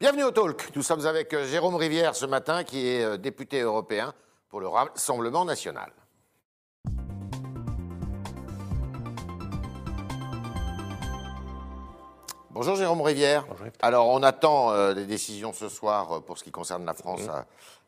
Bienvenue 0.00 0.24
au 0.24 0.32
Talk. 0.32 0.70
Nous 0.74 0.82
sommes 0.82 1.06
avec 1.06 1.32
euh, 1.32 1.46
Jérôme 1.46 1.76
Rivière 1.76 2.16
ce 2.16 2.26
matin, 2.26 2.64
qui 2.64 2.88
est 2.88 3.04
euh, 3.04 3.16
député 3.16 3.60
européen 3.60 4.12
pour 4.48 4.58
le 4.58 4.66
Rassemblement 4.66 5.44
national. 5.44 5.92
Bonjour 12.50 12.74
Jérôme 12.74 13.02
Rivière. 13.02 13.46
Alors 13.82 14.08
on 14.08 14.24
attend 14.24 14.72
euh, 14.72 14.94
des 14.94 15.06
décisions 15.06 15.52
ce 15.52 15.68
soir 15.68 16.22
pour 16.24 16.38
ce 16.38 16.44
qui 16.44 16.50
concerne 16.50 16.84
la 16.84 16.94
France 16.94 17.28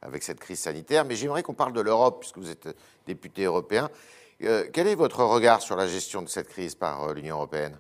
avec 0.01 0.23
cette 0.23 0.39
crise 0.39 0.61
sanitaire, 0.61 1.05
mais 1.05 1.17
j'aimerais 1.17 1.43
qu'on 1.43 1.55
parle 1.55 1.73
de 1.73 1.81
l'Europe 1.81 2.21
puisque 2.21 2.39
vous 2.39 2.51
êtes 2.51 2.69
député 3.09 3.47
européen. 3.47 3.91
quel 4.39 4.87
est 4.87 4.95
votre 4.95 5.25
regard 5.25 5.61
sur 5.61 5.75
la 5.75 5.89
gestion 5.89 6.23
de 6.23 6.29
cette 6.29 6.49
crise 6.49 6.77
par 6.77 7.13
l'Union 7.15 7.35
européenne? 7.35 7.77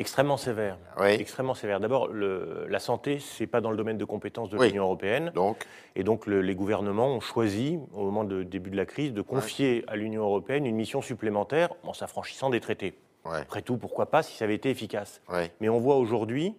Extrêmement 0.00 0.38
sévère. 0.38 0.78
Extrêmement 1.20 1.52
sévère. 1.52 1.78
D'abord, 1.78 2.08
la 2.08 2.78
santé, 2.78 3.18
ce 3.18 3.42
n'est 3.42 3.46
pas 3.46 3.60
dans 3.60 3.70
le 3.70 3.76
domaine 3.76 3.98
de 3.98 4.04
compétences 4.06 4.48
de 4.48 4.56
l'Union 4.56 4.84
européenne. 4.84 5.30
Donc. 5.34 5.66
Et 5.94 6.04
donc, 6.04 6.26
les 6.26 6.54
gouvernements 6.54 7.08
ont 7.08 7.20
choisi, 7.20 7.78
au 7.92 8.04
moment 8.04 8.24
du 8.24 8.46
début 8.46 8.70
de 8.70 8.78
la 8.78 8.86
crise, 8.86 9.12
de 9.12 9.20
confier 9.20 9.84
à 9.88 9.96
l'Union 9.96 10.22
européenne 10.22 10.64
une 10.64 10.74
mission 10.74 11.02
supplémentaire 11.02 11.68
en 11.82 11.92
s'affranchissant 11.92 12.48
des 12.48 12.60
traités. 12.60 12.94
Après 13.26 13.60
tout, 13.60 13.76
pourquoi 13.76 14.06
pas 14.06 14.22
si 14.22 14.34
ça 14.34 14.46
avait 14.46 14.54
été 14.54 14.70
efficace 14.70 15.20
Mais 15.60 15.68
on 15.68 15.78
voit 15.78 15.96
aujourd'hui 15.96 16.56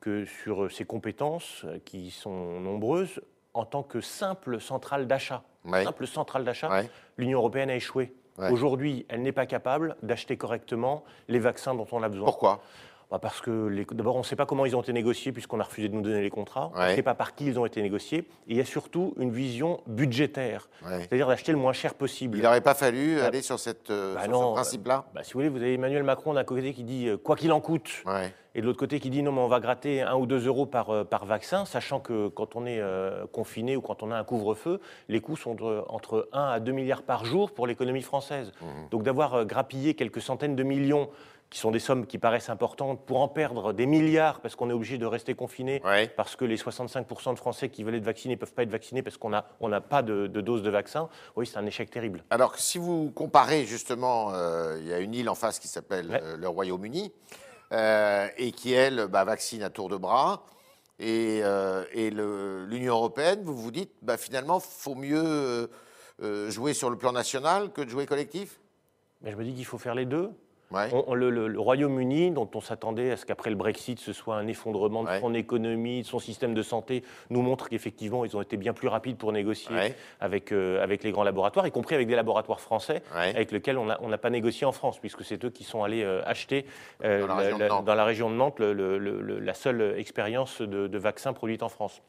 que 0.00 0.26
sur 0.26 0.70
ces 0.70 0.84
compétences, 0.84 1.64
qui 1.86 2.10
sont 2.10 2.60
nombreuses, 2.60 3.22
en 3.54 3.64
tant 3.64 3.82
que 3.82 4.02
simple 4.02 4.60
centrale 4.60 5.06
d'achat, 5.06 5.44
simple 5.82 6.06
centrale 6.06 6.44
d'achat, 6.44 6.82
l'Union 7.16 7.38
européenne 7.38 7.70
a 7.70 7.76
échoué. 7.76 8.12
Aujourd'hui, 8.38 9.06
elle 9.08 9.22
n'est 9.22 9.32
pas 9.32 9.46
capable 9.46 9.96
d'acheter 10.02 10.36
correctement 10.36 11.04
les 11.28 11.38
vaccins 11.38 11.74
dont 11.74 11.86
on 11.92 12.02
a 12.02 12.08
besoin. 12.08 12.24
Pourquoi? 12.24 12.62
Bah, 13.12 13.18
parce 13.18 13.42
que 13.42 13.84
d'abord, 13.92 14.16
on 14.16 14.20
ne 14.20 14.24
sait 14.24 14.36
pas 14.36 14.46
comment 14.46 14.64
ils 14.64 14.74
ont 14.74 14.80
été 14.80 14.94
négociés 14.94 15.32
puisqu'on 15.32 15.60
a 15.60 15.64
refusé 15.64 15.90
de 15.90 15.94
nous 15.94 16.00
donner 16.00 16.22
les 16.22 16.30
contrats. 16.30 16.72
On 16.74 16.82
ne 16.82 16.94
sait 16.94 17.02
pas 17.02 17.14
par 17.14 17.34
qui 17.34 17.44
ils 17.44 17.58
ont 17.58 17.66
été 17.66 17.82
négociés. 17.82 18.20
Et 18.20 18.52
il 18.52 18.56
y 18.56 18.60
a 18.60 18.64
surtout 18.64 19.12
une 19.18 19.30
vision 19.30 19.82
budgétaire, 19.86 20.70
c'est-à-dire 20.82 21.28
d'acheter 21.28 21.52
le 21.52 21.58
moins 21.58 21.74
cher 21.74 21.92
possible. 21.92 22.38
Il 22.38 22.42
n'aurait 22.42 22.62
pas 22.62 22.72
fallu 22.72 23.16
bah, 23.16 23.26
aller 23.26 23.42
sur, 23.42 23.58
cette, 23.58 23.90
euh, 23.90 24.14
bah 24.14 24.22
ce 24.24 24.30
principe-là 24.30 25.04
Si 25.24 25.34
vous 25.34 25.40
voulez, 25.40 25.50
vous 25.50 25.58
avez 25.58 25.74
Emmanuel 25.74 26.04
Macron 26.04 26.32
d'un 26.32 26.44
côté 26.44 26.72
qui 26.72 26.84
dit 26.84 27.08
euh, 27.08 27.18
quoi 27.18 27.36
qu'il 27.36 27.52
en 27.52 27.60
coûte. 27.60 28.02
Et 28.54 28.60
de 28.62 28.66
l'autre 28.66 28.78
côté 28.78 28.98
qui 28.98 29.10
dit 29.10 29.22
non, 29.22 29.32
mais 29.32 29.40
on 29.40 29.48
va 29.48 29.60
gratter 29.60 30.00
un 30.00 30.14
ou 30.14 30.24
deux 30.24 30.46
euros 30.46 30.64
par, 30.64 30.88
euh, 30.88 31.04
par 31.04 31.26
vaccin, 31.26 31.66
sachant 31.66 32.00
que 32.00 32.28
quand 32.28 32.56
on 32.56 32.64
est 32.64 32.80
confiné 33.30 33.76
ou 33.76 33.82
quand 33.82 34.02
on 34.02 34.10
a 34.10 34.16
un 34.16 34.24
couvre-feu, 34.24 34.80
les 35.10 35.20
coûts 35.20 35.36
sont 35.36 35.56
entre 35.88 36.30
1 36.32 36.44
à 36.44 36.60
2 36.60 36.72
milliards 36.72 37.02
par 37.02 37.26
jour 37.26 37.50
pour 37.50 37.66
l'économie 37.66 38.00
française. 38.00 38.52
Mmh. 38.62 38.66
Donc 38.90 39.02
d'avoir 39.02 39.44
grappillé 39.44 39.92
quelques 39.92 40.22
centaines 40.22 40.56
de 40.56 40.62
millions 40.62 41.10
qui 41.52 41.58
sont 41.58 41.70
des 41.70 41.80
sommes 41.80 42.06
qui 42.06 42.16
paraissent 42.16 42.48
importantes, 42.48 43.04
pour 43.04 43.20
en 43.20 43.28
perdre 43.28 43.74
des 43.74 43.84
milliards 43.84 44.40
parce 44.40 44.56
qu'on 44.56 44.70
est 44.70 44.72
obligé 44.72 44.96
de 44.96 45.04
rester 45.04 45.34
confiné, 45.34 45.82
parce 46.16 46.34
que 46.34 46.46
les 46.46 46.56
65% 46.56 47.34
de 47.34 47.38
Français 47.38 47.68
qui 47.68 47.84
veulent 47.84 47.96
être 47.96 48.04
vaccinés 48.04 48.36
ne 48.36 48.40
peuvent 48.40 48.54
pas 48.54 48.62
être 48.62 48.70
vaccinés 48.70 49.02
parce 49.02 49.18
qu'on 49.18 49.28
n'a 49.28 49.44
on 49.60 49.70
pas 49.82 50.00
de, 50.00 50.26
dose 50.28 50.62
de 50.62 50.70
vaccin, 50.70 51.10
oui, 51.36 51.46
c'est 51.46 51.58
un 51.58 51.66
échec 51.66 51.90
terrible. 51.90 52.24
Alors, 52.30 52.58
si 52.58 52.78
vous 52.78 53.10
comparez 53.10 53.66
justement, 53.66 54.32
euh, 54.32 54.78
il 54.80 54.88
y 54.88 54.94
a 54.94 54.98
une 55.00 55.14
île 55.14 55.28
en 55.28 55.34
face 55.34 55.58
qui 55.58 55.68
s'appelle 55.68 56.18
euh, 56.22 56.38
le 56.38 56.48
Royaume-Uni, 56.48 57.12
euh, 57.72 58.28
et 58.38 58.52
qui, 58.52 58.72
elle, 58.72 59.08
bah, 59.08 59.24
vaccine 59.24 59.62
à 59.62 59.68
tour 59.68 59.90
de 59.90 59.98
bras, 59.98 60.46
et, 60.98 61.42
et 61.92 62.10
l'Union 62.10 62.94
européenne, 62.94 63.40
vous 63.42 63.56
vous 63.56 63.72
dites, 63.72 63.92
bah, 64.00 64.16
finalement, 64.16 64.58
il 64.58 64.82
faut 64.82 64.94
mieux 64.94 65.68
jouer 66.48 66.72
sur 66.72 66.88
le 66.88 66.96
plan 66.96 67.12
national 67.12 67.72
que 67.72 67.82
de 67.82 67.90
jouer 67.90 68.06
collectif? 68.06 68.58
Mais 69.20 69.32
Je 69.32 69.36
me 69.36 69.44
dis 69.44 69.52
qu'il 69.52 69.66
faut 69.66 69.78
faire 69.78 69.94
les 69.94 70.06
deux 70.06 70.30
le, 71.14 71.58
Royaume-Uni, 71.58 72.30
dont 72.30 72.48
on 72.54 72.60
s'attendait 72.60 73.12
à 73.12 73.16
ce 73.16 73.26
qu'après 73.26 73.50
le 73.50 73.56
Brexit, 73.56 73.98
ce 73.98 74.12
soit 74.12 74.36
un 74.36 74.46
effondrement 74.46 75.04
de 75.04 75.18
son 75.20 75.34
économie, 75.34 76.02
de 76.02 76.06
son 76.06 76.18
système 76.18 76.54
de 76.54 76.62
santé, 76.62 77.02
nous 77.30 77.42
montre 77.42 77.68
qu'effectivement, 77.68 78.24
ils 78.24 78.36
ont 78.36 78.42
été 78.42 78.56
bien 78.56 78.72
plus 78.72 78.88
rapides 78.88 79.16
pour 79.16 79.32
négocier 79.32 79.94
avec, 80.20 80.52
euh, 80.52 80.82
avec 80.82 81.04
les 81.04 81.12
grands 81.12 81.24
laboratoires, 81.24 81.66
y 81.66 81.70
compris 81.70 81.94
avec 81.94 82.08
des 82.08 82.16
laboratoires 82.16 82.60
français, 82.60 83.02
avec 83.14 83.52
lesquels 83.52 83.78
on 83.78 84.08
n'a 84.08 84.18
pas 84.18 84.30
négocié 84.30 84.66
en 84.66 84.72
France, 84.72 84.98
puisque 84.98 85.24
c'est 85.24 85.44
eux 85.44 85.50
qui 85.50 85.64
sont 85.64 85.82
allés 85.82 86.02
euh, 86.02 86.22
acheter 86.24 86.66
euh, 87.04 87.26
dans, 87.68 87.94
la 87.94 88.04
région 88.04 88.30
de 88.30 88.34
Nantes 88.34 88.58
la 88.60 89.54
seule 89.54 89.94
expérience 89.98 90.60
de, 90.60 90.86
de 90.86 90.98
vaccin 90.98 91.32
produite 91.32 91.62
en 91.62 91.68
France. 91.68 92.02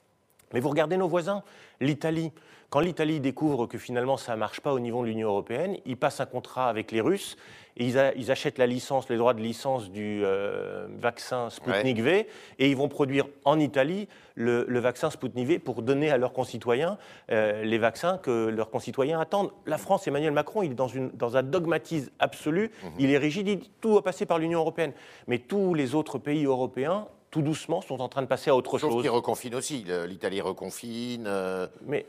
Mais 0.54 0.60
vous 0.60 0.70
regardez 0.70 0.98
nos 0.98 1.08
voisins, 1.08 1.44
l'Italie. 1.80 2.32
Quand 2.74 2.80
l'Italie 2.80 3.20
découvre 3.20 3.68
que 3.68 3.78
finalement 3.78 4.18
ça 4.18 4.32
ne 4.32 4.40
marche 4.40 4.60
pas 4.60 4.74
au 4.74 4.80
niveau 4.80 5.04
de 5.04 5.08
l'Union 5.08 5.28
européenne, 5.28 5.78
ils 5.86 5.96
passent 5.96 6.22
un 6.22 6.26
contrat 6.26 6.70
avec 6.70 6.92
les 6.92 7.02
Russes 7.02 7.38
et 7.78 7.86
ils, 7.86 8.32
achètent 8.32 8.58
la 8.58 8.66
licence, 8.66 9.10
les 9.10 9.18
droits 9.18 9.36
de 9.36 9.42
licence 9.42 9.92
du 9.92 10.24
euh, 10.26 10.88
vaccin 10.98 11.52
Sputnik 11.52 12.02
V 12.02 12.28
et 12.58 12.72
ils 12.72 12.76
vont 12.76 12.88
produire 12.88 13.28
en 13.46 13.60
Italie 13.60 14.08
le, 14.34 14.66
vaccin 14.80 15.12
Sputnik 15.12 15.48
V 15.48 15.60
pour 15.60 15.84
donner 15.84 16.10
à 16.10 16.18
leurs 16.18 16.34
concitoyens 16.34 16.98
euh, 17.32 17.64
les 17.64 17.78
vaccins 17.78 18.18
que 18.18 18.48
leurs 18.48 18.72
concitoyens 18.72 19.20
attendent. 19.20 19.52
La 19.68 19.78
France, 19.78 20.08
Emmanuel 20.08 20.32
Macron, 20.32 20.64
il 20.64 20.72
est 20.72 20.74
dans, 20.74 20.88
une, 20.88 21.12
dans 21.12 21.38
un 21.38 21.44
dogmatisme 21.44 22.10
absolu, 22.18 22.72
mhm. 22.84 22.92
il 22.98 23.12
est 23.12 23.20
rigide, 23.20 23.48
il 23.50 23.60
dit 23.60 23.72
tout 23.82 23.94
va 23.94 24.02
passer 24.02 24.26
par 24.26 24.40
l'Union 24.40 24.58
européenne. 24.58 24.94
Mais 25.28 25.38
tous 25.38 25.76
les 25.76 25.94
autres 25.94 26.18
pays 26.18 26.46
européens 26.46 27.08
tout 27.34 27.42
doucement, 27.42 27.82
sont 27.82 28.00
en 28.00 28.08
train 28.10 28.22
de 28.22 28.28
passer 28.28 28.52
à 28.52 28.56
autre 28.56 28.78
chose. 28.78 29.02
qui 29.02 29.10
reconfine 29.10 29.56
aussi. 29.56 29.84
L'Italie 30.08 30.40
reconfine. 30.40 31.26
Euh, 31.28 31.66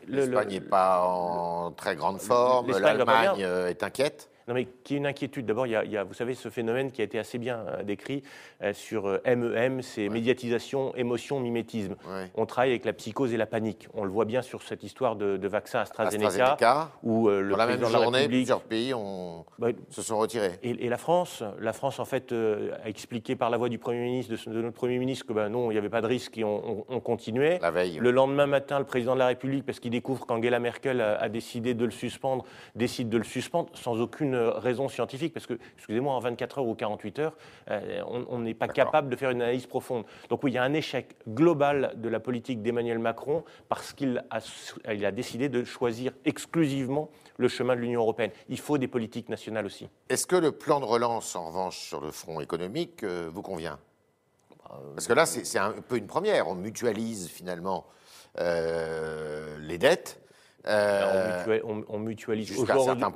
L'Espagne 0.06 0.48
n'est 0.50 0.60
pas 0.60 1.02
en 1.02 1.72
très 1.72 1.96
grande 1.96 2.20
forme. 2.20 2.70
L'Allemagne 2.78 3.40
est 3.40 3.82
inquiète. 3.82 4.28
Non, 4.47 4.55
mais 4.55 4.66
qui 4.84 4.94
est 4.94 4.99
une 4.99 5.06
inquiétude. 5.06 5.47
D'abord, 5.47 5.66
il, 5.66 5.72
y, 5.72 5.97
a, 5.97 6.05
vous 6.05 6.12
savez, 6.12 6.34
ce 6.34 6.50
phénomène 6.50 6.93
qui 6.93 7.00
a 7.00 7.05
été 7.05 7.19
assez 7.19 7.38
bien 7.38 7.60
euh, 7.60 7.82
décrit 7.82 8.22
euh, 8.62 8.75
sur 8.75 9.05
MEM, 9.25 9.78
euh, 9.78 9.82
c'est 9.82 10.09
médiatisation, 10.10 10.94
émotion, 10.97 11.41
mimétisme. 11.41 11.97
On 12.34 12.44
travaille 12.44 12.71
avec 12.71 12.84
la 12.84 12.93
psychose 12.93 13.33
et 13.33 13.38
la 13.38 13.47
panique. 13.47 13.88
On 13.94 14.04
le 14.04 14.10
voit 14.10 14.27
bien 14.27 14.43
sur 14.43 14.62
cette 14.62 14.83
histoire 14.83 15.16
de, 15.16 15.47
vaccin 15.47 15.81
AstraZeneca, 15.81 16.27
AstraZeneca 16.27 16.91
où 17.03 17.28
le 17.28 17.50
Dans 17.50 17.56
la 17.56 17.66
même 17.66 17.84
journée, 17.84 18.27
plusieurs 18.27 18.62
pays 18.62 18.93
ont, 18.93 19.44
bah, 19.59 19.69
se 19.91 20.03
sont 20.03 20.19
retirés. 20.19 20.59
Et, 20.62 20.88
la 20.88 20.99
France, 20.99 21.43
la 21.60 21.72
France 21.72 21.99
en 21.99 22.04
fait 22.04 22.33
a 22.33 22.88
expliqué 22.88 23.37
par 23.37 23.50
la 23.50 23.56
voix 23.56 23.69
du 23.69 23.78
Premier 23.78 24.03
ministre, 24.03 24.50
de, 24.50 24.62
notre 24.62 24.77
Premier 24.77 24.99
ministre, 24.99 25.27
que 25.27 25.33
ben, 25.33 25.49
non, 25.49 25.71
il 25.71 25.75
n'y 25.75 25.78
avait 25.78 25.88
pas 25.88 26.03
de 26.03 26.06
risque 26.06 26.37
et 26.38 26.44
on, 26.44 26.84
continuait. 27.00 27.59
La 27.60 27.71
veille. 27.71 27.99
Le 28.00 28.10
lendemain 28.10 28.47
matin, 28.47 28.78
le 28.78 28.84
président 28.84 29.15
de 29.15 29.19
la 29.19 29.27
République, 29.27 29.65
parce 29.65 29.81
qu'il 29.81 29.91
découvre 29.91 30.27
qu'Angela 30.27 30.59
Merkel 30.59 31.00
a 31.00 31.28
décidé 31.28 31.75
de 31.75 31.84
le 31.84 31.91
suspendre, 31.91 32.44
décide 32.75 33.09
de 33.09 33.19
le 33.19 33.25
suspendre 33.25 33.71
sans 33.75 34.00
aucune 34.00 34.34
raison 34.34 34.89
scientifique, 34.89 35.33
parce 35.33 35.47
que, 35.47 35.59
excusez-moi, 35.77 36.15
en 36.15 36.21
24 36.21 36.59
heures 36.59 36.67
ou 36.67 36.75
48 36.75 37.19
heures, 37.19 37.37
euh, 37.71 38.03
on 38.06 38.39
n'est 38.39 38.55
pas 38.55 38.69
capable 38.69 39.09
de 39.09 39.17
faire 39.17 39.31
une 39.31 39.43
analyse 39.43 39.67
profonde. 39.67 40.05
Donc 40.28 40.43
oui, 40.43 40.53
il 40.53 40.55
y 40.55 40.59
a 40.59 40.62
un 40.62 40.75
échec 40.75 41.17
global 41.28 41.93
de 41.97 42.09
la 42.09 42.21
politique 42.21 42.62
d'Emmanuel 42.62 42.99
Macron 42.99 43.45
parce 43.69 43.93
qu'il 43.93 44.25
a, 44.31 44.39
il 44.93 45.05
a 45.05 45.12
décidé 45.12 45.49
de 45.49 45.65
choisir 45.65 46.12
exclusivement 46.25 47.11
le 47.37 47.49
chemin 47.49 47.75
de 47.75 47.81
l'Union 47.81 48.00
européenne. 48.00 48.31
Il 48.49 48.59
faut 48.59 48.78
des 48.78 48.89
politiques 48.89 49.28
nationales 49.28 49.67
aussi. 49.67 49.89
Est-ce 50.09 50.27
que 50.27 50.37
le 50.37 50.53
plan 50.53 50.81
de 50.81 50.84
relance, 50.84 51.34
en 51.37 51.47
revanche, 51.47 51.78
sur 51.78 52.01
le 52.01 52.11
front 52.11 52.41
économique, 52.41 53.03
euh, 53.03 53.28
vous 53.33 53.43
convient? 53.43 53.78
Bah, 54.59 54.81
Parce 54.95 55.06
que 55.06 55.12
là, 55.12 55.27
c'est 55.27 55.59
un 55.59 55.72
peu 55.72 55.97
une 55.97 56.06
première. 56.06 56.49
On 56.49 56.55
mutualise 56.55 57.28
finalement 57.28 57.87
euh, 58.39 59.56
les 59.61 59.78
dettes. 59.78 60.21
Euh, 60.66 61.60
on, 61.88 61.98
mutualise. 61.98 62.56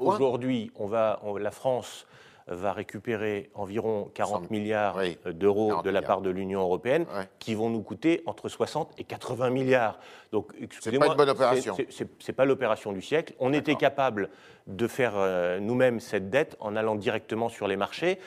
Aujourd'hui, 0.00 0.70
on 0.76 0.86
va, 0.86 1.20
la 1.38 1.50
France 1.50 2.06
va 2.46 2.72
récupérer 2.72 3.50
environ 3.54 4.10
40 4.14 4.50
milliards 4.50 4.98
d'euros 5.26 5.82
de 5.82 5.90
la 5.90 6.02
part 6.02 6.20
de 6.20 6.30
l'Union 6.30 6.60
européenne, 6.60 7.06
qui 7.38 7.54
vont 7.54 7.70
nous 7.70 7.82
coûter 7.82 8.22
entre 8.26 8.48
60 8.48 8.92
et 8.98 9.04
80 9.04 9.50
milliards. 9.50 9.98
Donc, 10.32 10.52
excusez-moi, 10.60 11.06
c'est 11.06 11.06
pas 11.06 11.12
une 11.12 11.16
bonne 11.16 11.28
opération. 11.30 11.76
C'est 12.18 12.32
pas 12.32 12.44
l'opération 12.44 12.92
du 12.92 13.02
siècle. 13.02 13.34
On 13.38 13.52
était 13.52 13.76
capable 13.76 14.30
de 14.66 14.86
faire 14.86 15.12
euh, 15.16 15.60
nous-mêmes 15.60 16.00
cette 16.00 16.30
dette 16.30 16.56
en 16.60 16.76
allant 16.76 16.94
directement 16.94 17.48
sur 17.48 17.68
les 17.68 17.76
marchés. 17.76 18.18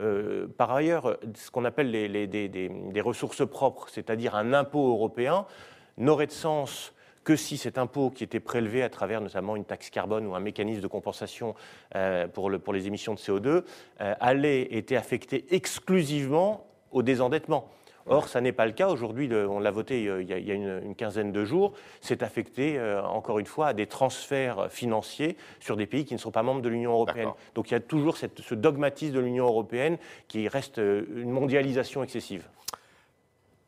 Euh, 0.00 0.46
par 0.46 0.70
ailleurs, 0.72 1.18
ce 1.34 1.50
qu'on 1.50 1.64
appelle 1.64 1.90
les, 1.90 2.26
des, 2.26 3.00
ressources 3.00 3.46
propres, 3.48 3.88
c'est-à-dire 3.90 4.36
un 4.36 4.52
impôt 4.52 4.90
européen, 4.90 5.44
n'aurait 5.96 6.26
de 6.26 6.32
sens 6.32 6.92
que 7.28 7.36
si 7.36 7.58
cet 7.58 7.76
impôt 7.76 8.08
qui 8.08 8.24
était 8.24 8.40
prélevé 8.40 8.82
à 8.82 8.88
travers 8.88 9.20
notamment 9.20 9.54
une 9.54 9.66
taxe 9.66 9.90
carbone 9.90 10.26
ou 10.26 10.34
un 10.34 10.40
mécanisme 10.40 10.80
de 10.80 10.86
compensation 10.86 11.54
euh, 11.94 12.26
pour, 12.26 12.48
le, 12.48 12.58
pour, 12.58 12.72
les 12.72 12.86
émissions 12.86 13.12
de 13.12 13.18
CO2 13.18 13.46
euh, 14.00 14.14
allait 14.18 14.62
été 14.62 14.96
affecté 14.96 15.44
exclusivement 15.50 16.66
au 16.90 17.02
désendettement. 17.02 17.68
Or, 18.06 18.28
ça 18.28 18.40
n'est 18.40 18.52
pas 18.52 18.64
le 18.64 18.72
cas. 18.72 18.88
Aujourd'hui, 18.88 19.28
on 19.30 19.60
l'a 19.60 19.70
voté 19.70 20.06
euh, 20.06 20.22
il 20.22 20.30
y 20.30 20.50
a, 20.50 20.54
une, 20.54 20.94
quinzaine 20.94 21.30
de 21.30 21.44
jours. 21.44 21.74
C'est 22.00 22.22
affecté, 22.22 22.80
encore 23.04 23.38
une 23.38 23.44
fois, 23.44 23.66
à 23.66 23.72
des 23.74 23.86
transferts 23.86 24.72
financiers 24.72 25.36
sur 25.60 25.76
des 25.76 25.84
pays 25.84 26.06
qui 26.06 26.14
ne 26.14 26.18
sont 26.18 26.30
pas 26.30 26.42
membres 26.42 26.62
de 26.62 26.70
l'Union 26.70 26.92
européenne. 26.92 27.32
Donc 27.54 27.70
il 27.70 27.74
y 27.74 27.76
a 27.76 27.80
toujours 27.80 28.16
cette, 28.16 28.40
ce 28.40 28.54
dogmatisme 28.54 29.12
de 29.12 29.20
l'Union 29.20 29.44
européenne 29.44 29.98
qui 30.28 30.48
reste 30.48 30.78
une 30.78 31.30
mondialisation 31.30 32.02
excessive. 32.02 32.48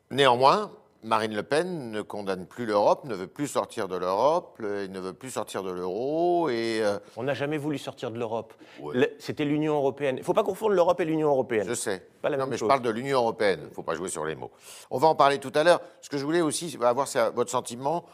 Néanmoins, 0.09 0.71
Marine 1.03 1.35
Le 1.35 1.43
Pen 1.43 1.91
ne 1.91 2.01
condamne 2.01 2.45
plus 2.45 2.65
l'Europe, 2.65 3.05
ne 3.05 3.15
veut 3.15 3.27
plus 3.27 3.47
sortir 3.47 3.87
de 3.87 3.95
l'Europe, 3.95 4.59
ne 4.59 4.99
veut 4.99 5.13
plus 5.13 5.31
sortir 5.31 5.63
de 5.63 5.71
l'euro. 5.71 6.49
Et 6.49 6.79
euh, 6.83 6.99
On 7.17 7.23
n'a 7.23 7.33
jamais 7.33 7.57
voulu 7.57 7.77
sortir 7.77 8.11
de 8.11 8.19
l'Europe. 8.19 8.53
C'était 9.17 9.45
l'Union 9.45 9.75
européenne. 9.75 10.17
Il 10.17 10.19
ne 10.19 10.25
faut 10.25 10.33
pas 10.33 10.43
confondre 10.43 10.73
l'Europe 10.73 10.99
et 10.99 11.05
l'Union 11.05 11.29
européenne. 11.29 11.67
Je 11.67 11.73
sais. 11.73 12.05
Pas 12.21 12.29
la 12.29 12.37
non, 12.37 12.45
mais 12.47 12.57
je 12.57 12.65
parle 12.65 12.81
de 12.81 12.89
l'Union 12.89 13.17
européenne. 13.19 13.61
Il 13.63 13.69
ne 13.69 13.73
faut 13.73 13.83
pas 13.83 13.95
jouer 13.95 14.09
sur 14.09 14.25
les 14.25 14.35
mots. 14.35 14.51
On 14.91 14.99
va 14.99 15.07
en 15.07 15.15
parler 15.15 15.39
tout 15.39 15.51
à 15.55 15.63
l'heure. 15.63 15.81
Ce 16.01 16.09
que 16.09 16.17
je 16.17 16.25
voulais 16.25 16.41
aussi 16.41 16.77
avoir, 16.81 17.07
c'est 17.07 17.31
votre 17.31 17.49
sentiment. 17.49 18.05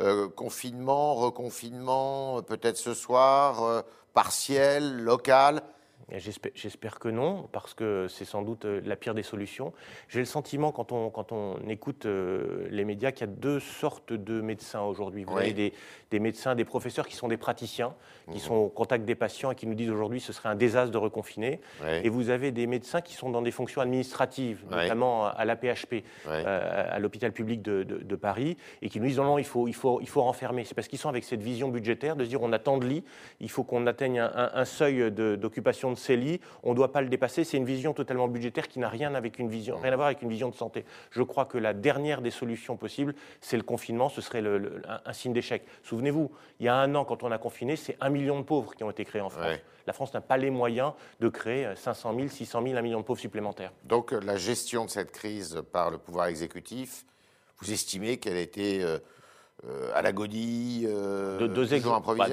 Euh, 0.00 0.28
confinement, 0.28 1.16
reconfinement, 1.16 2.40
peut-être 2.42 2.76
ce 2.76 2.94
soir, 2.94 3.64
euh, 3.64 3.82
partiel, 4.14 5.02
local. 5.02 5.62
J'espère 6.10 6.98
que 6.98 7.08
non, 7.08 7.48
parce 7.52 7.74
que 7.74 8.06
c'est 8.08 8.24
sans 8.24 8.40
doute 8.40 8.64
euh, 8.64 8.80
la 8.86 8.96
pire 8.96 9.14
des 9.14 9.22
solutions. 9.22 9.74
J'ai 10.08 10.20
le 10.20 10.24
sentiment, 10.24 10.72
quand 10.72 10.90
on, 10.90 11.10
quand 11.10 11.32
on 11.32 11.58
écoute 11.68 12.06
euh, 12.06 12.66
les 12.70 12.86
médias, 12.86 13.12
qu'il 13.12 13.26
y 13.26 13.30
a 13.30 13.32
deux 13.32 13.60
sortes 13.60 14.14
de 14.14 14.40
médecins 14.40 14.80
aujourd'hui. 14.80 15.24
Vous 15.24 15.36
avez 15.36 15.52
des, 15.52 15.74
des, 16.10 16.18
médecins, 16.18 16.54
des 16.54 16.64
professeurs 16.64 17.06
qui 17.06 17.14
sont 17.14 17.28
des 17.28 17.36
praticiens, 17.36 17.94
qui 18.28 18.38
mhm. 18.38 18.38
sont 18.38 18.54
au 18.54 18.68
contact 18.70 19.04
des 19.04 19.14
patients 19.14 19.50
et 19.50 19.54
qui 19.54 19.66
nous 19.66 19.74
disent 19.74 19.90
aujourd'hui 19.90 20.20
ce 20.20 20.32
serait 20.32 20.48
un 20.48 20.54
désastre 20.54 20.92
de 20.92 20.98
reconfiner. 20.98 21.60
Et 22.02 22.08
vous 22.08 22.30
avez 22.30 22.52
des 22.52 22.66
médecins 22.66 23.02
qui 23.02 23.14
sont 23.14 23.28
dans 23.28 23.42
des 23.42 23.50
fonctions 23.50 23.82
administratives, 23.82 24.64
notamment 24.70 25.26
à 25.26 25.44
l'APHP, 25.44 26.04
euh, 26.26 26.88
à 26.90 26.98
l'hôpital 26.98 27.32
public 27.32 27.60
de, 27.60 27.82
de, 27.82 28.16
Paris, 28.16 28.56
et 28.80 28.88
qui 28.88 28.98
nous 28.98 29.06
disent 29.06 29.18
non, 29.18 29.24
non, 29.24 29.38
il 29.38 29.44
faut, 29.44 29.68
il 29.68 29.74
faut, 29.74 30.00
il 30.00 30.08
faut 30.08 30.22
renfermer. 30.22 30.64
C'est 30.64 30.74
parce 30.74 30.88
qu'ils 30.88 30.98
sont 30.98 31.10
avec 31.10 31.24
cette 31.24 31.42
vision 31.42 31.68
budgétaire 31.68 32.16
de 32.16 32.24
se 32.24 32.30
dire 32.30 32.42
on 32.42 32.52
a 32.52 32.58
tant 32.58 32.78
de 32.78 32.86
lits, 32.86 33.04
il 33.40 33.50
faut 33.50 33.62
qu'on 33.62 33.86
atteigne 33.86 34.20
un, 34.20 34.50
un 34.54 34.64
seuil 34.64 35.12
d'occupation 35.12 35.92
de 35.92 35.97
CELI, 35.98 36.40
on 36.62 36.70
ne 36.70 36.76
doit 36.76 36.92
pas 36.92 37.02
le 37.02 37.08
dépasser. 37.08 37.44
C'est 37.44 37.58
une 37.58 37.64
vision 37.64 37.92
totalement 37.92 38.28
budgétaire 38.28 38.68
qui 38.68 38.78
n'a 38.78 38.88
rien, 38.88 39.14
avec 39.14 39.38
une 39.38 39.48
vision, 39.50 39.76
rien 39.76 39.92
à 39.92 39.96
voir 39.96 40.06
avec 40.06 40.22
une 40.22 40.30
vision 40.30 40.48
de 40.48 40.54
santé. 40.54 40.84
Je 41.10 41.22
crois 41.22 41.44
que 41.44 41.58
la 41.58 41.74
dernière 41.74 42.22
des 42.22 42.30
solutions 42.30 42.76
possibles, 42.76 43.14
c'est 43.40 43.56
le 43.56 43.62
confinement. 43.62 44.08
Ce 44.08 44.20
serait 44.20 44.42
un, 45.04 45.12
signe 45.12 45.32
d'échec. 45.32 45.62
Souvenez-vous, 45.82 46.30
il 46.60 46.66
y 46.66 46.68
a 46.68 46.76
un 46.76 46.94
an, 46.94 47.04
quand 47.04 47.22
on 47.22 47.30
a 47.30 47.38
confiné, 47.38 47.76
c'est 47.76 47.96
un 48.00 48.08
million 48.08 48.38
de 48.38 48.44
pauvres 48.44 48.74
qui 48.74 48.84
ont 48.84 48.90
été 48.90 49.04
créés 49.04 49.22
en 49.22 49.28
France. 49.28 49.58
La 49.86 49.92
France 49.92 50.12
n'a 50.12 50.20
pas 50.20 50.36
les 50.36 50.50
moyens 50.50 50.92
de 51.20 51.28
créer 51.28 51.70
500 51.74 52.14
000, 52.14 52.28
600 52.28 52.62
000, 52.62 52.76
un 52.76 52.82
million 52.82 53.00
de 53.00 53.04
pauvres 53.04 53.20
supplémentaires. 53.20 53.72
Donc 53.84 54.12
la 54.12 54.36
gestion 54.36 54.84
de 54.84 54.90
cette 54.90 55.12
crise 55.12 55.62
par 55.72 55.90
le 55.90 55.98
pouvoir 55.98 56.26
exécutif, 56.26 57.04
vous 57.60 57.72
estimez 57.72 58.18
qu'elle 58.18 58.36
a 58.36 58.40
été... 58.40 58.82
Euh, 58.82 58.98
euh, 59.66 59.90
à 59.92 60.02
la 60.02 60.12
godille, 60.12 60.86
euh, 60.88 61.48
deux, 61.48 61.74
exemples. 61.74 62.16
Bah, 62.16 62.26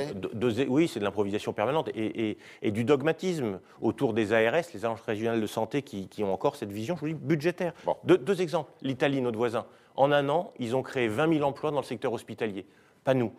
oui, 0.69 0.87
c'est 0.87 0.99
de 0.99 1.03
l'improvisation 1.03 1.53
permanente 1.53 1.89
et, 1.95 2.37
du 2.63 2.83
dogmatisme 2.83 3.59
autour 3.81 4.13
des 4.13 4.31
ARS, 4.31 4.65
les 4.73 4.85
agences 4.85 5.01
régionales 5.01 5.41
de 5.41 5.47
santé, 5.47 5.81
qui, 5.81 6.23
ont 6.23 6.31
encore 6.31 6.55
cette 6.55 6.71
vision, 6.71 6.95
je 6.95 7.01
vous 7.01 7.07
dis, 7.07 7.13
budgétaire. 7.15 7.73
deux 8.03 8.41
exemples. 8.41 8.71
L'Italie, 8.81 9.21
notre 9.21 9.37
voisin. 9.37 9.65
En 9.95 10.11
un 10.11 10.29
an, 10.29 10.53
ils 10.59 10.75
ont 10.75 10.83
créé 10.83 11.07
20 11.07 11.33
000 11.37 11.47
emplois 11.47 11.71
dans 11.71 11.79
le 11.79 11.85
secteur 11.85 12.13
hospitalier. 12.13 12.65
Pas 13.03 13.13
nous. 13.13 13.33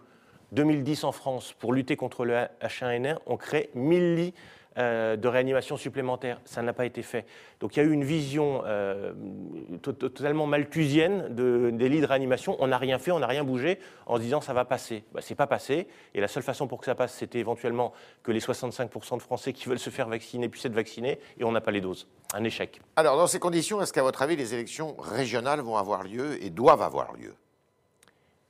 2010 0.53 1.05
en 1.05 1.13
France, 1.13 1.55
pour 1.59 1.73
lutter 1.73 1.97
contre 1.97 2.25
le 2.25 2.35
H1N1, 2.63 3.19
on 3.27 3.37
crée 3.37 3.71
1000 3.75 4.15
lits 4.15 4.35
euh, 4.35 4.66
de 4.77 5.29
réanimation 5.29 5.77
supplémentaire. 5.77 6.41
Ça 6.45 6.63
n'a 6.63 6.73
pas 6.73 6.87
été 6.87 7.03
fait. 7.03 7.25
Donc 7.61 7.77
il 7.77 7.81
y 7.81 7.83
a 7.83 7.87
eu 7.87 7.93
une 7.93 8.05
vision 8.05 8.63
euh, 8.67 9.13
totalement 9.81 10.47
malthusienne 10.47 11.29
des 11.31 11.89
lits 11.89 12.01
de 12.01 12.07
réanimation. 12.07 12.57
On 12.61 12.69
n'a 12.69 12.79
rien 12.79 12.99
fait, 12.99 13.11
on 13.11 13.19
n'a 13.19 13.27
rien 13.27 13.45
bougé 13.45 13.79
en 14.07 14.17
se 14.17 14.23
disant 14.23 14.41
ça 14.41 14.53
va 14.53 14.65
passer. 14.65 15.05
Bah, 15.13 15.21
c'est 15.23 15.35
pas 15.35 15.47
passé. 15.47 15.89
Et 16.15 16.21
la 16.21 16.29
seule 16.29 16.43
façon 16.43 16.67
pour 16.67 16.79
que 16.79 16.85
ça 16.85 16.95
passe, 16.95 17.15
c'était 17.15 17.39
éventuellement 17.39 17.93
que 18.23 18.33
les 18.33 18.41
65% 18.41 19.17
de 19.17 19.23
Français 19.23 19.53
qui 19.53 19.69
veulent 19.69 19.79
se 19.79 19.91
faire 19.91 20.09
vacciner 20.09 20.49
puissent 20.49 20.67
être 20.67 20.75
vaccinés. 20.75 21.19
Et 21.39 21.45
on 21.45 21.53
n'a 21.53 21.61
pas 21.61 21.71
les 21.71 21.81
doses. 21.81 22.07
Un 22.35 22.45
échec. 22.45 22.81
Alors 22.97 23.17
dans 23.17 23.27
ces 23.27 23.39
conditions, 23.39 23.81
est-ce 23.81 23.93
qu'à 23.93 24.03
votre 24.03 24.23
avis, 24.23 24.37
les 24.37 24.53
élections 24.53 24.97
régionales 24.99 25.61
vont 25.61 25.77
avoir 25.77 26.03
lieu 26.03 26.43
et 26.43 26.51
doivent 26.51 26.83
avoir 26.83 27.13
lieu? 27.15 27.35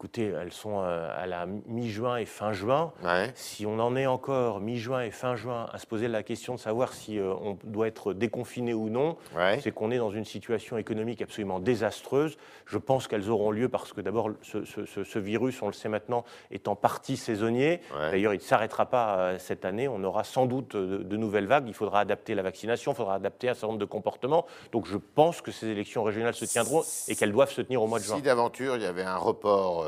Écoutez, 0.07 0.27
elles 0.41 0.53
sont 0.53 0.83
euh, 0.85 1.11
à 1.21 1.27
la 1.27 1.47
mi-juin 1.67 2.19
et 2.19 2.27
fin 2.27 2.53
juin. 2.53 2.93
Si 3.35 3.67
on 3.67 3.81
en 3.81 3.97
est 3.97 4.07
encore 4.07 4.61
mi-juin 4.61 5.03
et 5.03 5.11
fin 5.11 5.35
juin 5.35 5.67
à 5.73 5.79
se 5.79 5.87
poser 5.89 6.07
la 6.07 6.23
question 6.23 6.55
de 6.55 6.61
savoir 6.61 6.93
si 6.93 7.19
euh, 7.19 7.35
on 7.43 7.59
doit 7.65 7.89
être 7.89 8.13
déconfiné 8.13 8.73
ou 8.73 8.89
non, 8.89 9.17
c'est 9.61 9.73
qu'on 9.73 9.91
est 9.91 9.99
dans 9.99 10.13
une 10.13 10.25
situation 10.25 10.79
économique 10.79 11.23
absolument 11.23 11.59
désastreuse. 11.59 12.37
Je 12.67 12.79
pense 12.79 13.09
qu'elles 13.09 13.31
auront 13.31 13.51
lieu 13.51 13.69
parce 13.69 13.93
que 13.93 14.01
d'abord, 14.01 14.31
ce, 14.43 15.19
virus, 15.19 15.61
on 15.61 15.67
le 15.67 15.73
sait 15.73 15.89
maintenant, 15.89 16.25
est 16.53 16.69
en 16.69 16.77
partie 16.77 17.17
saisonnier. 17.17 17.81
D'ailleurs, 17.93 18.33
il 18.33 18.39
ne 18.39 18.43
s'arrêtera 18.43 18.87
pas 18.87 19.19
euh, 19.19 19.39
cette 19.41 19.65
année. 19.65 19.89
On 19.89 20.05
aura 20.05 20.23
sans 20.23 20.47
doute 20.47 20.77
de, 20.77 21.17
nouvelles 21.17 21.49
vagues. 21.49 21.67
Il 21.67 21.75
faudra 21.75 21.99
adapter 21.99 22.37
la 22.37 22.43
vaccination, 22.43 22.93
il 22.93 22.95
faudra 22.95 23.17
adapter 23.17 23.49
un 23.49 23.55
certain 23.55 23.67
nombre 23.67 23.81
de 23.81 23.85
comportements. 23.85 24.47
Donc 24.71 24.87
je 24.87 24.99
pense 24.99 25.41
que 25.41 25.51
ces 25.51 25.67
élections 25.67 26.05
régionales 26.05 26.35
se 26.35 26.45
tiendront 26.45 26.85
et 27.09 27.17
qu'elles 27.17 27.33
doivent 27.33 27.51
se 27.51 27.63
tenir 27.63 27.83
au 27.83 27.89
mois 27.89 27.99
de 27.99 28.05
juin. 28.05 28.15
Si 28.15 28.23
d'aventure 28.23 28.77
il 28.77 28.83
y 28.85 28.87
avait 28.87 29.03
un 29.03 29.17
report 29.17 29.85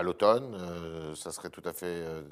à 0.00 0.02
l'automne, 0.02 0.54
euh, 0.54 1.14
ça 1.14 1.30
serait 1.30 1.50
tout 1.50 1.62
à 1.64 1.72
fait 1.72 1.86
euh, 1.86 2.22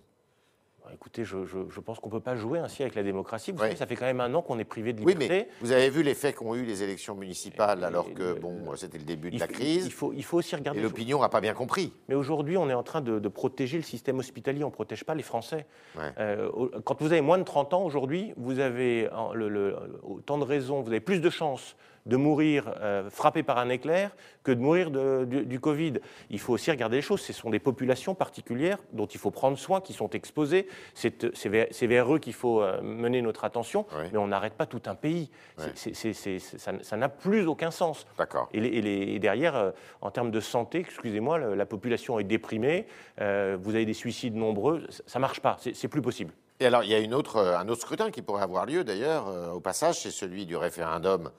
bah, 0.83 0.91
écoutez, 0.95 1.23
je, 1.23 1.37
pense 1.81 1.99
qu'on 1.99 2.09
ne 2.09 2.15
peut 2.15 2.21
pas 2.21 2.35
jouer 2.35 2.61
ainsi 2.61 2.81
avec 2.83 2.95
la 2.95 3.03
démocratie. 3.03 3.53
Vous 3.53 3.59
savez, 3.59 3.77
ça 3.77 3.87
fait 3.87 3.95
quand 3.95 4.07
même 4.07 4.23
un 4.23 4.33
an 4.33 4.41
qu'on 4.41 4.59
est 4.59 4.65
privé 4.65 4.95
de 4.95 5.01
liberté. 5.01 5.19
Oui, 5.21 5.29
mais 5.29 5.49
vous 5.61 5.73
avez 5.73 5.91
vu 5.91 6.03
l'effet 6.03 6.33
qu'ont 6.33 6.55
eu 6.55 6.65
les 6.65 6.83
élections 6.83 7.15
municipales 7.15 7.85
alors 7.85 8.13
que 8.15 8.33
bon, 8.33 8.75
c'était 8.75 8.97
le 8.97 9.05
début 9.05 9.31
de 9.31 9.39
la 9.39 9.49
crise. 9.49 9.85
Il 9.85 9.93
faut, 9.93 10.15
il 10.15 10.25
faut 10.25 10.39
aussi 10.39 10.57
regarder. 10.57 10.81
Et 10.81 10.83
l'opinion 10.83 11.21
n'a 11.21 11.29
pas 11.29 11.43
bien 11.43 11.53
compris. 11.53 11.93
Mais 12.09 12.15
aujourd'hui, 12.15 12.57
on 12.57 12.71
est 12.71 12.75
en 12.75 12.83
train 12.83 13.03
de, 13.03 13.29
protéger 13.29 13.77
le 13.77 13.83
système 13.83 14.19
hospitalier. 14.19 14.65
On 14.65 14.69
ne 14.69 14.73
protège 14.73 15.05
pas 15.05 15.15
les 15.15 15.23
Français. 15.23 15.67
quand 15.97 17.03
vous 17.03 17.13
avez 17.13 17.21
moins 17.21 17.39
de 17.39 17.45
30 17.45 17.75
ans 17.75 17.83
aujourd'hui, 17.83 18.33
vous 18.39 18.59
avez 18.59 19.11
le, 19.35 19.77
autant 20.03 20.39
de 20.39 20.45
raisons, 20.45 20.81
vous 20.81 20.89
avez 20.89 21.01
plus 21.01 21.21
de 21.21 21.29
chances 21.29 21.77
de 22.09 22.17
mourir 22.17 22.75
euh, 22.81 23.09
frappé 23.11 23.43
par 23.43 23.59
un 23.59 23.69
éclair 23.69 24.17
que 24.43 24.51
de 24.51 24.61
mourir 24.61 24.91
du, 24.91 25.61
Covid. 25.61 25.95
Il 26.31 26.41
faut 26.41 26.55
aussi 26.55 26.71
regarder 26.71 26.97
les 26.97 27.03
choses. 27.03 27.21
Ce 27.21 27.35
sont 27.35 27.51
des 27.51 27.59
populations 27.59 28.15
particulières 28.15 28.79
dont 28.93 29.07
il 29.07 29.21
faut 29.21 29.31
prendre 29.31 29.59
soin, 29.59 29.81
qui 29.81 29.93
sont 29.93 30.09
exposées. 30.11 30.67
C'est 30.95 31.49
vers, 31.49 32.15
eux 32.15 32.19
qu'il 32.19 32.33
faut 32.33 32.63
euh, 32.63 32.81
mener 32.81 33.21
notre 33.21 33.45
attention, 33.45 33.87
mais 34.11 34.19
on 34.19 34.29
n'arrête 34.29 34.55
pas 34.55 34.67
tout 34.67 34.83
un 34.87 34.95
pays. 34.95 35.31
ça 35.67 36.97
n'a 36.97 37.09
plus 37.09 37.47
aucun 37.47 37.71
sens. 37.71 38.07
D'accord. 38.17 38.49
Et, 38.55 39.19
derrière, 39.19 39.57
euh, 39.57 39.71
en 40.01 40.11
termes 40.11 40.31
de 40.31 40.41
santé, 40.41 40.79
excusez-moi, 40.79 41.39
la, 41.39 41.67
population 41.67 42.19
est 42.19 42.25
déprimée, 42.25 42.87
vous 43.19 43.75
avez 43.75 43.85
des 43.85 43.93
suicides 43.93 44.35
nombreux, 44.35 44.87
ça 45.07 45.19
ne 45.19 45.21
marche 45.21 45.41
pas, 45.41 45.59
c'est 45.61 45.89
plus 45.89 46.01
possible. 46.01 46.33
Et 46.61 46.67
alors, 46.67 46.83
il 46.83 46.91
y 46.91 46.95
a 46.95 46.99
une 46.99 47.13
autre, 47.13 47.39
un 47.39 47.69
autre 47.69 47.83
scrutin 47.83 48.11
qui 48.11 48.23
pourrait 48.23 48.43
avoir 48.43 48.65
lieu 48.65 48.83
d'ailleurs, 48.85 49.55
au 49.55 49.61
passage, 49.61 50.01
c'est 50.01 50.11
celui 50.11 50.47
du 50.47 50.57
référendum 50.57 51.31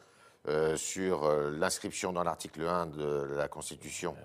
euh, 0.50 0.76
sur 0.78 1.26
euh, 1.26 1.52
l'inscription 1.52 2.12
dans 2.12 2.24
l'article 2.24 2.66
1 2.66 2.88
de 2.88 3.36
la 3.38 3.48
Constitution 3.48 4.16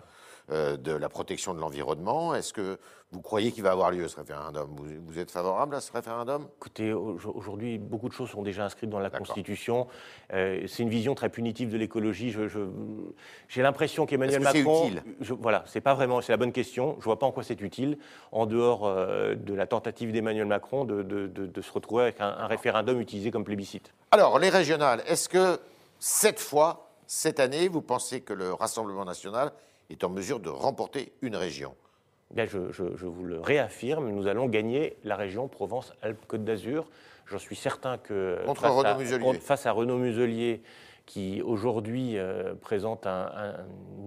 euh, 0.51 0.79
de 0.79 0.93
la 0.93 1.11
protection 1.11 1.53
de 1.53 1.61
l'environnement. 1.61 2.35
Est-ce 2.35 2.55
que 2.55 2.79
vous 3.13 3.21
croyez 3.21 3.53
qu'il 3.53 3.63
va 3.63 3.73
avoir 3.73 3.91
lieu 3.91 4.09
ce 4.09 4.17
référendum? 4.17 4.75
Vous, 5.07 5.19
êtes 5.19 5.31
favorable 5.31 5.75
à 5.75 5.83
ce 5.83 5.93
référendum? 5.93 6.49
Écoutez, 6.57 6.95
aujourd'hui, 6.95 7.77
beaucoup 7.77 8.09
de 8.09 8.15
choses 8.15 8.31
sont 8.31 8.41
déjà 8.41 8.65
inscrites 8.65 8.89
dans 8.89 9.01
la 9.01 9.11
Constitution. 9.11 9.87
c'est 10.31 10.79
une 10.79 10.89
vision 10.89 11.15
très 11.15 11.29
punitive 11.29 11.71
de 11.71 11.77
l'écologie. 11.77 12.35
J'ai 13.49 13.63
l'impression 13.63 14.07
qu'Emmanuel 14.07 14.41
Macron. 14.41 14.83
C'est 14.83 14.89
utile? 14.89 15.37
Voilà, 15.41 15.63
c'est 15.67 15.81
pas 15.81 15.95
vraiment, 15.95 16.21
c'est 16.21 16.33
la 16.33 16.39
bonne 16.39 16.53
question. 16.53 16.97
Je 17.01 17.05
vois 17.05 17.19
pas 17.19 17.27
en 17.27 17.33
quoi 17.33 17.45
c'est 17.45 17.61
utile, 17.61 17.99
en 18.33 18.47
dehors 18.47 18.93
de 18.93 19.55
la 19.55 19.67
tentative 19.67 20.11
d'Emmanuel 20.11 20.47
Macron 20.47 20.85
de, 20.85 21.03
de, 21.03 21.63
se 21.63 21.73
retrouver 21.73 22.05
avec 22.05 22.21
un, 22.21 22.29
un 22.29 22.47
référendum 22.47 23.01
utilisé 23.01 23.31
comme 23.31 23.45
plébiscite. 23.45 23.93
Alors, 24.11 24.39
les 24.39 24.51
régionales, 24.51 25.03
est-ce 25.07 25.29
que 25.29 25.59
cette 26.07 26.39
fois, 26.39 26.91
cette 27.07 27.41
année, 27.41 27.67
vous 27.67 27.81
pensez 27.81 28.21
que 28.21 28.35
le 28.35 28.53
Rassemblement 28.53 29.07
national 29.07 29.53
est 29.89 30.05
en 30.05 30.11
mesure 30.11 30.39
de 30.39 30.51
remporter 30.51 31.15
une 31.23 31.35
région 31.35 31.75
Bien, 32.31 32.45
je, 32.45 32.59
vous 32.59 33.25
le 33.25 33.41
réaffirme, 33.41 34.11
nous 34.11 34.27
allons 34.27 34.47
gagner 34.47 34.99
la 35.03 35.17
région 35.17 35.49
Provence-Alpes-Côte 35.49 36.45
d'Azur. 36.45 36.91
J'en 37.25 37.39
suis 37.39 37.57
certain 37.57 37.97
que 37.97 38.39
Contre 38.45 38.61
face, 38.61 38.85
à, 38.85 38.99
Muselier. 38.99 39.33
face 39.41 39.65
à 39.65 39.73
Renaud 39.73 39.97
Muselier, 39.97 40.61
qui 41.07 41.43
aujourd'hui 41.43 42.17
euh, 42.17 42.55
présente 42.55 43.07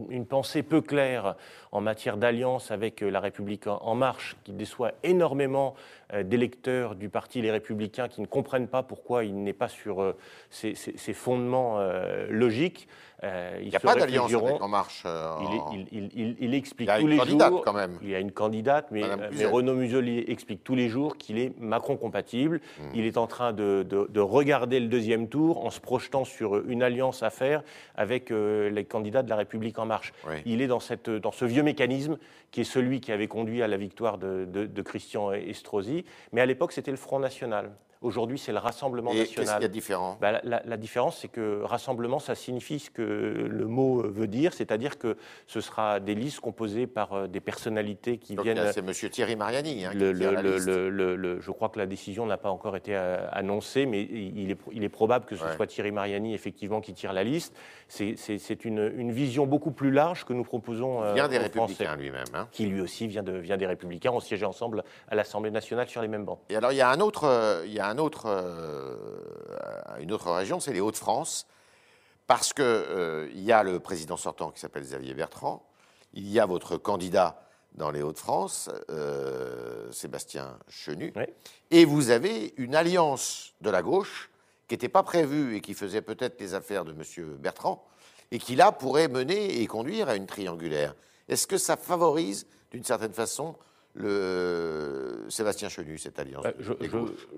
une 0.10 0.26
pensée 0.26 0.64
peu 0.64 0.82
claire 0.82 1.36
en 1.72 1.82
matière 1.82 2.18
d'alliance 2.18 2.72
avec 2.72 3.04
euh, 3.04 3.10
la 3.10 3.20
République 3.20 3.68
en, 3.68 3.96
marche, 3.96 4.36
qui 4.44 4.52
déçoit 4.52 4.94
énormément 5.04 5.76
euh, 6.14 6.24
d'électeurs 6.24 6.96
du 6.96 7.10
parti 7.10 7.42
Les 7.42 7.52
Républicains 7.52 8.08
qui 8.08 8.22
ne 8.22 8.26
comprennent 8.26 8.68
pas 8.68 8.82
pourquoi 8.82 9.26
il 9.26 9.44
n'est 9.44 9.54
pas 9.54 9.68
sur 9.68 10.16
ses, 10.50 10.74
fondements 11.14 11.80
logiques. 12.30 12.88
il 13.24 13.70
n'y 13.70 13.76
a 13.76 13.80
pas 13.80 13.96
d'alliance 13.96 14.34
avec 14.34 14.62
En 14.62 14.68
Marche. 14.68 15.06
il, 15.72 16.54
explique 16.54 16.90
tous 17.00 17.08
les 17.08 17.18
jours. 17.18 17.62
Quand 17.64 17.74
même. 17.74 17.98
Il 18.02 18.10
y 18.10 18.16
a 18.16 18.20
une 18.20 18.32
candidate, 18.32 18.88
mais, 18.92 19.04
Renaud 19.46 19.76
Muselier 19.76 20.26
explique 20.30 20.64
tous 20.64 20.76
les 20.76 20.90
jours 20.90 21.18
qu'il 21.18 21.38
est 21.38 21.58
Macron 21.60 21.98
compatible. 21.98 22.62
Hmm. 22.80 22.96
Il 22.96 23.06
est 23.06 23.18
en 23.18 23.28
train 23.28 23.54
de, 23.54 23.86
de, 23.88 24.20
regarder 24.20 24.80
le 24.80 24.88
deuxième 24.88 25.28
tour 25.28 25.66
en 25.66 25.70
se 25.70 25.80
projetant 25.80 26.26
sur 26.26 26.58
une 26.68 26.84
alliance 26.88 27.22
à 27.24 27.30
faire 27.30 27.62
avec 27.96 28.32
les 28.32 28.86
candidats 28.86 29.24
de 29.24 29.30
la 29.30 29.36
République 29.36 29.78
en 29.80 29.86
marche. 29.86 30.14
Il 30.46 30.62
est 30.62 30.68
dans, 30.68 30.80
cette, 30.80 31.10
dans 31.10 31.32
ce 31.32 31.46
vieux 31.46 31.64
mécanisme 31.64 32.18
qui 32.52 32.62
est 32.62 32.66
celui 32.66 33.02
qui 33.02 33.12
avait 33.12 33.28
conduit 33.28 33.62
à 33.62 33.68
la 33.68 33.78
victoire 33.78 34.18
de, 34.18 34.82
Christian 34.82 35.32
Estrosi. 35.32 36.06
Mais 36.32 36.42
à 36.42 36.46
l'époque, 36.46 36.72
c'était 36.72 36.92
le 36.92 36.98
Front 36.98 37.20
National. 37.20 37.72
Aujourd'hui, 38.04 38.38
c'est 38.38 38.52
le 38.52 38.60
Rassemblement 38.60 39.12
Et 39.12 39.18
national. 39.22 39.46
qu'est-ce 39.46 39.54
qu'il 39.56 39.62
y 39.64 39.66
a 39.66 39.68
de 39.68 39.74
différent? 39.74 40.18
Bah, 40.22 40.40
la, 40.44 40.62
la 40.64 40.78
différence, 40.78 41.18
c'est 41.18 41.30
que 41.30 41.62
rassemblement, 41.64 42.20
ça 42.20 42.36
signifie 42.36 42.78
ce 42.78 42.92
que 42.92 43.02
le 43.02 43.66
mot 43.66 44.04
veut 44.04 44.28
dire, 44.28 44.54
c'est-à-dire 44.54 45.00
que 45.00 45.18
ce 45.48 45.62
sera 45.62 46.00
des 46.00 46.14
listes 46.14 46.40
composées 46.40 46.86
par 46.86 47.14
euh, 47.14 47.26
des 47.28 47.40
personnalités 47.40 48.20
qui 48.20 48.36
Donc, 48.36 48.46
viennent. 48.46 48.58
là, 48.58 48.72
C'est 48.72 48.82
M. 48.88 49.10
Thierry 49.10 49.36
Mariani 49.36 49.84
hein, 49.86 49.90
qui 49.94 49.98
Le- 49.98 50.14
tire 50.16 50.30
le- 50.30 50.36
la 50.36 50.42
le- 50.44 50.54
liste. 50.58 50.68
le- 50.68 51.40
je 51.42 51.50
crois 51.52 51.70
que 51.70 51.80
la 51.80 51.88
décision 51.88 52.28
n'a 52.28 52.38
pas 52.38 52.52
encore 52.52 52.76
été 52.78 52.96
euh, 52.96 53.26
annoncée, 53.32 53.88
mais 53.88 54.04
il 54.04 54.52
est, 54.52 54.60
il 54.72 54.84
est 54.84 54.90
probable 54.90 55.26
que 55.26 55.36
ce 55.36 55.44
Ouais. 55.44 55.56
soit 55.56 55.66
Thierry 55.66 55.92
Mariani 55.92 56.36
effectivement 56.36 56.82
qui 56.82 56.94
tire 56.94 57.14
la 57.14 57.24
liste. 57.24 57.58
C'est- 57.88 58.14
C'est 58.16 58.38
c'est 58.38 58.64
une, 58.64 58.94
une 58.96 59.12
vision 59.12 59.48
beaucoup 59.48 59.72
plus 59.72 59.90
large 59.90 60.24
que 60.24 60.34
nous 60.34 60.44
proposons 60.44 61.02
euh, 61.02 61.14
Il 61.14 61.16
vient 61.16 61.28
des 61.28 61.40
Républicains 61.40 61.96
lui-même. 61.96 62.37
Hein. 62.38 62.48
qui 62.52 62.66
lui 62.66 62.82
aussi 62.82 63.08
vient, 63.08 63.24
de, 63.24 63.34
vient 63.34 63.58
des 63.58 63.68
Républicains. 63.68 64.12
On 64.12 64.20
siégeait 64.20 64.46
ensemble 64.46 64.84
à 65.08 65.16
l'Assemblée 65.16 65.52
nationale 65.52 65.88
sur 65.88 66.02
les 66.02 66.08
mêmes 66.08 66.26
bancs. 66.26 66.40
Et 66.50 66.56
alors, 66.56 66.72
il 66.72 66.78
y 66.78 66.82
a 66.82 66.90
un 66.90 67.00
autre, 67.00 67.26
euh, 67.26 67.64
il 67.66 67.74
y 67.74 67.80
a 67.80 67.88
un 67.88 67.98
autre, 67.98 68.26
euh, 68.28 68.96
une 70.00 70.12
autre 70.12 70.32
région, 70.32 70.60
c'est 70.60 70.74
les 70.74 70.82
Hauts-de-France, 70.82 71.48
parce 72.28 72.54
que 72.54 72.62
euh, 72.64 73.30
y 73.34 73.52
a 73.52 73.64
le 73.64 73.80
président 73.80 74.18
sortant 74.18 74.52
qui 74.52 74.60
s'appelle 74.60 74.84
Xavier 74.84 75.14
Bertrand, 75.14 75.66
il 76.14 76.28
y 76.28 76.40
a 76.40 76.46
votre 76.46 76.78
candidat 76.78 77.42
dans 77.76 77.92
les 77.92 78.02
Hauts-de-France, 78.02 78.70
euh, 78.90 79.92
Sébastien 79.92 80.58
Chenu, 80.68 81.14
Oui. 81.16 81.24
et 81.72 81.86
vous 81.86 82.10
avez 82.10 82.54
une 82.58 82.76
alliance 82.76 83.54
de 83.62 83.70
la 83.70 83.82
gauche 83.82 84.30
qui 84.68 84.74
n'était 84.74 84.90
pas 84.90 85.04
prévue 85.04 85.56
et 85.56 85.62
qui 85.62 85.74
faisait 85.74 86.02
peut-être 86.02 86.40
les 86.42 86.54
affaires 86.54 86.86
de 86.86 86.92
M. 86.92 87.38
Bertrand, 87.38 87.86
et 88.32 88.40
qui 88.40 88.56
là 88.56 88.72
pourrait 88.72 89.08
mener 89.08 89.62
et 89.62 89.68
conduire 89.68 90.10
à 90.10 90.16
une 90.16 90.26
triangulaire. 90.26 90.96
Est-ce 91.28 91.48
que 91.48 91.58
ça 91.58 91.78
favorise, 91.78 92.48
d'une 92.72 92.84
certaine 92.84 93.14
façon, 93.14 93.56
le 93.98 95.26
Sébastien 95.30 95.70
Chenu, 95.70 95.98
cette 95.98 96.20
alliance 96.20 96.46
Euh, 96.46 96.52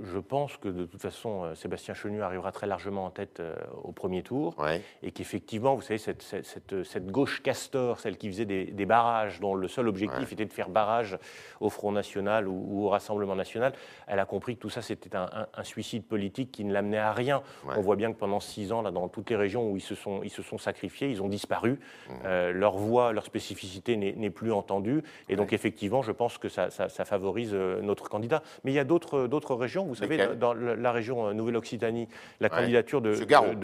Je, 0.01 0.19
pense 0.19 0.57
que 0.57 0.67
de 0.67 0.85
toute 0.85 1.01
façon, 1.01 1.43
euh, 1.43 1.55
Sébastien 1.55 1.93
Chenu 1.93 2.21
arrivera 2.21 2.51
très 2.51 2.67
largement 2.67 3.05
en 3.05 3.09
tête 3.09 3.39
euh, 3.39 3.55
au 3.83 3.91
premier 3.91 4.23
tour. 4.23 4.55
Ouais. 4.59 4.81
et 5.03 5.11
qu'effectivement, 5.11 5.75
vous 5.75 5.81
savez, 5.81 5.97
cette, 5.97 6.21
cette- 6.21 6.45
cette- 6.45 6.83
cette 6.83 7.07
gauche 7.07 7.41
castor, 7.41 7.99
celle 7.99 8.17
qui 8.17 8.27
faisait 8.29 8.45
des, 8.45 8.65
des 8.65 8.85
barrages, 8.85 9.39
dont 9.39 9.55
le 9.55 9.67
seul 9.67 9.87
objectif 9.87 10.19
Ouais. 10.27 10.33
était 10.33 10.45
de 10.45 10.53
faire 10.53 10.69
barrage 10.69 11.17
au 11.59 11.69
Front 11.69 11.91
National 11.91 12.47
ou, 12.47 12.65
ou 12.69 12.85
au 12.85 12.89
Rassemblement 12.89 13.35
National, 13.35 13.73
elle 14.07 14.19
a 14.19 14.25
compris 14.25 14.55
que 14.55 14.61
tout 14.61 14.69
ça, 14.69 14.81
c'était 14.81 15.15
un, 15.15 15.29
un- 15.33 15.47
un 15.53 15.63
suicide 15.63 16.03
politique 16.05 16.51
qui 16.51 16.63
ne 16.65 16.73
l'amenait 16.73 16.97
à 16.97 17.13
rien. 17.13 17.41
Ouais. 17.65 17.75
On 17.77 17.81
voit 17.81 17.95
bien 17.95 18.11
que 18.11 18.17
pendant 18.17 18.39
six 18.39 18.71
ans, 18.71 18.81
là, 18.81 18.91
dans 18.91 19.07
toutes 19.07 19.29
les 19.29 19.35
régions 19.35 19.71
où 19.71 19.77
ils 19.77 19.81
se 19.81 19.95
sont, 19.95 20.21
ils 20.23 20.29
se 20.29 20.41
sont 20.43 20.57
sacrifiés, 20.57 21.09
ils 21.09 21.21
ont 21.21 21.29
disparu. 21.29 21.71
Mmh. 21.71 22.11
Euh, 22.25 22.51
leur 22.51 22.77
voix, 22.77 23.13
leur 23.13 23.25
spécificité 23.25 23.95
n'est 23.97 24.29
plus 24.29 24.51
entendue. 24.51 25.03
Et 25.29 25.35
donc, 25.35 25.53
effectivement, 25.53 26.01
je 26.01 26.11
pense 26.11 26.37
que 26.37 26.48
ça, 26.49 26.69
ça- 26.69 26.89
ça 26.89 27.05
favorise 27.05 27.51
euh, 27.53 27.81
notre 27.81 28.09
candidat. 28.09 28.43
Mais 28.63 28.71
il 28.71 28.75
y 28.75 28.79
a 28.79 28.83
d'autres 28.83 29.27
d'autres 29.27 29.55
régions. 29.55 29.85
Vous 29.85 29.95
savez, 29.95 30.17
dans 30.35 30.53
la, 30.53 30.91
région 30.91 31.27
euh, 31.27 31.33
Nouvelle-Occitanie, 31.33 32.07
la 32.39 32.49
Ouais. 32.49 32.57
candidature 32.57 33.01
de, 33.01 33.13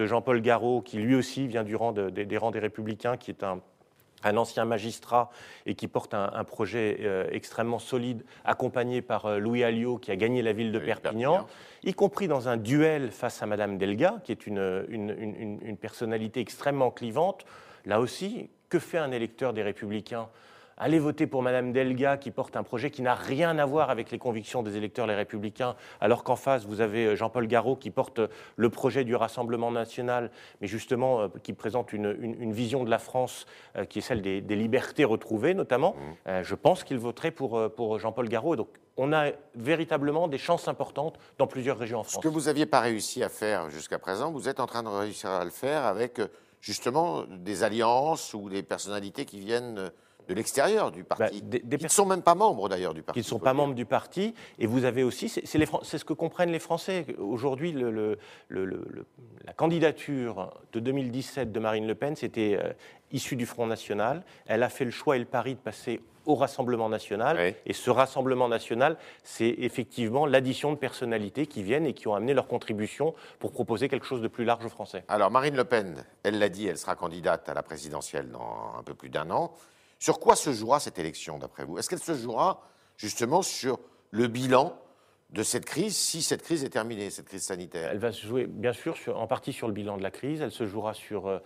Jean-Paul 0.06 0.42
Garot, 0.42 0.82
qui 0.82 0.98
lui 0.98 1.16
aussi 1.16 1.48
vient 1.48 1.64
du 1.64 1.76
rang 1.76 1.92
de- 1.92 2.10
des- 2.10 2.38
rangs 2.38 2.52
des 2.52 2.60
Républicains, 2.60 3.18
qui 3.18 3.32
est 3.32 3.44
un, 3.44 3.60
un 4.24 4.38
ancien 4.38 4.66
magistrat 4.66 5.30
et 5.66 5.76
qui 5.76 5.88
porte 5.88 6.14
un, 6.14 6.32
un 6.34 6.44
projet 6.44 6.98
euh, 7.02 7.28
extrêmement 7.32 7.80
solide, 7.80 8.24
accompagné 8.44 9.02
par 9.02 9.26
euh, 9.26 9.38
Louis 9.40 9.64
Alliot, 9.64 9.98
qui 9.98 10.12
a 10.12 10.16
gagné 10.16 10.42
la 10.42 10.54
ville 10.54 10.72
de 10.72 10.80
Perpignan, 10.80 11.34
Perpignan. 11.34 11.48
y 11.84 11.94
compris 11.94 12.28
dans 12.28 12.48
un 12.48 12.58
duel 12.58 13.12
face 13.12 13.44
à 13.44 13.46
Madame 13.46 13.78
Delga, 13.78 14.16
qui 14.24 14.32
est 14.32 14.48
une, 14.48 14.86
une- 14.90 15.16
une- 15.20 15.36
une- 15.36 15.60
une 15.62 15.78
personnalité 15.78 16.40
extrêmement 16.40 16.90
clivante. 16.92 17.46
Là 17.86 18.00
aussi, 18.00 18.50
que 18.70 18.80
fait 18.80 18.98
un 18.98 19.12
électeur 19.12 19.54
des 19.54 19.62
Républicains 19.62 20.28
Allez 20.78 21.00
voter 21.00 21.26
pour 21.26 21.42
Madame 21.42 21.72
Delga 21.72 22.18
qui 22.18 22.32
porte 22.32 22.58
un 22.58 22.64
projet 22.64 22.92
qui 22.92 23.02
n'a 23.02 23.16
rien 23.16 23.58
à 23.60 23.66
voir 23.66 23.90
avec 23.90 24.12
les 24.12 24.18
convictions 24.18 24.62
des 24.62 24.76
électeurs 24.76 25.08
les 25.08 25.16
républicains, 25.16 25.76
alors 26.02 26.26
qu'en 26.26 26.36
face, 26.36 26.66
vous 26.66 26.82
avez 26.82 27.06
euh, 27.06 27.16
Jean-Paul 27.16 27.48
Garot 27.48 27.78
qui 27.78 27.92
porte 27.92 28.20
euh, 28.20 28.28
le 28.58 28.70
projet 28.70 29.06
du 29.06 29.16
Rassemblement 29.16 29.72
national, 29.72 30.32
mais 30.60 30.68
justement 30.68 31.22
euh, 31.22 31.28
qui 31.44 31.54
présente 31.54 31.94
une, 31.94 32.14
une- 32.20 32.42
une 32.42 32.52
vision 32.52 32.84
de 32.84 32.90
la 32.90 33.00
France 33.00 33.46
qui 33.90 34.00
est 34.00 34.02
celle 34.02 34.22
des, 34.22 34.42
des 34.42 34.56
libertés 34.58 35.06
retrouvées, 35.06 35.54
notamment. 35.54 35.96
Euh, 36.28 36.44
je 36.44 36.56
pense 36.56 36.84
qu'il 36.84 36.98
voterait 37.00 37.32
pour, 37.32 37.72
pour 37.74 37.98
Jean-Paul. 38.00 38.26
Et 38.34 38.56
donc, 38.58 38.68
on 38.98 39.14
a 39.14 39.32
véritablement 39.56 40.28
des 40.28 40.38
chances 40.38 40.68
importantes 40.68 41.18
dans 41.38 41.48
plusieurs 41.48 41.78
régions 41.78 42.00
en 42.00 42.04
Ce 42.04 42.10
France. 42.12 42.24
que 42.24 42.28
vous 42.28 42.42
n'aviez 42.44 42.66
pas 42.66 42.82
réussi 42.82 43.24
à 43.24 43.30
faire 43.30 43.70
jusqu'à 43.70 44.00
présent, 44.00 44.32
vous 44.32 44.50
êtes 44.50 44.60
en 44.60 44.66
train 44.66 44.84
de 44.84 44.90
réussir 44.90 45.30
à 45.30 45.44
le 45.46 45.52
faire 45.52 45.86
avec 45.86 46.20
justement 46.60 47.24
des 47.30 47.64
alliances 47.64 48.34
ou 48.34 48.50
des 48.50 48.64
personnalités 48.64 49.24
qui 49.26 49.40
viennent 49.40 49.90
de 50.28 50.34
l'extérieur 50.34 50.92
du 50.92 51.04
parti, 51.04 51.24
Bah, 51.42 51.48
des- 51.50 51.60
des 51.60 51.78
qui 51.78 51.84
ne 51.84 51.90
sont 51.90 52.06
même 52.06 52.22
pas 52.22 52.36
membres 52.36 52.68
d'ailleurs 52.70 52.94
du 52.94 53.04
parti. 53.04 53.20
qui 53.22 53.26
ne 53.26 53.30
sont 53.30 53.40
pas 53.40 53.52
dire. 53.52 53.62
membres 53.62 53.76
du 53.76 53.86
parti. 53.86 54.34
Et 54.60 54.66
vous 54.68 54.86
avez 54.86 55.04
aussi, 55.04 55.30
c'est 55.30 55.46
ce 55.46 56.06
que 56.06 56.14
comprennent 56.14 56.52
les 56.52 56.60
Français. 56.60 57.06
Aujourd'hui, 57.20 57.72
le- 57.72 57.92
le- 57.92 58.18
le- 58.48 59.06
la 59.46 59.54
candidature 59.54 60.52
de 60.74 60.80
2017 60.80 61.52
de 61.52 61.60
Marine 61.60 61.88
Le 61.88 61.96
Pen, 61.96 62.16
c'était 62.16 62.58
euh, 62.62 62.74
issu 63.12 63.36
du 63.36 63.46
Front 63.46 63.68
National. 63.68 64.24
Elle 64.48 64.64
a 64.64 64.70
fait 64.70 64.86
le 64.86 64.92
choix 64.92 65.16
et 65.16 65.20
le 65.20 65.26
pari 65.26 65.56
de 65.56 65.60
passer 65.60 66.02
au 66.26 66.34
Rassemblement 66.34 66.90
National. 66.90 67.38
Oui. 67.40 67.54
Et 67.68 67.74
ce 67.74 67.92
Rassemblement 67.92 68.48
National, 68.48 68.98
c'est 69.24 69.54
effectivement 69.60 70.26
l'addition 70.26 70.72
de 70.72 70.78
personnalités 70.78 71.46
qui 71.46 71.62
viennent 71.62 71.86
et 71.86 71.94
qui 71.94 72.08
ont 72.08 72.16
amené 72.16 72.34
leur 72.34 72.48
contribution 72.48 73.14
pour 73.38 73.52
proposer 73.52 73.90
quelque 73.90 74.08
chose 74.08 74.22
de 74.24 74.28
plus 74.28 74.44
large 74.44 74.66
aux 74.66 74.70
Français. 74.70 75.04
Alors 75.08 75.30
Marine 75.30 75.56
Le 75.56 75.66
Pen, 75.66 76.04
elle 76.24 76.40
l'a 76.40 76.50
dit, 76.50 76.66
elle 76.66 76.80
sera 76.80 76.96
candidate 76.96 77.48
à 77.48 77.54
la 77.54 77.62
présidentielle 77.62 78.32
dans 78.32 78.74
un 78.76 78.82
peu 78.82 78.96
plus 78.96 79.10
d'un 79.10 79.30
an. 79.30 79.54
Sur 80.06 80.20
quoi 80.20 80.36
se 80.36 80.54
jouera 80.54 80.80
cette 80.80 81.00
élection 81.00 81.40
d'après 81.40 81.66
vous? 81.66 81.80
Est-ce 81.80 81.90
qu'elle 81.90 81.98
se 81.98 82.14
jouera 82.14 82.62
justement 82.96 83.42
sur 83.42 83.80
le 84.12 84.28
bilan 84.28 84.78
de 85.32 85.42
cette 85.42 85.66
crise, 85.66 85.98
si 85.98 86.22
cette 86.22 86.44
crise 86.44 86.64
est 86.64 86.70
terminée, 86.70 87.10
cette 87.10 87.28
crise 87.28 87.42
sanitaire? 87.42 87.90
Elle 87.92 87.98
va 87.98 88.12
se 88.12 88.24
jouer, 88.24 88.46
bien 88.46 88.72
sûr, 88.72 88.96
sur- 88.98 89.20
en 89.20 89.26
partie 89.26 89.52
sur 89.52 89.66
le 89.66 89.74
bilan 89.74 89.98
de 89.98 90.04
la 90.04 90.12
crise. 90.12 90.42
Elle 90.44 90.52
se 90.52 90.68
jouera 90.68 90.94
sur 90.94 91.26
euh, 91.26 91.40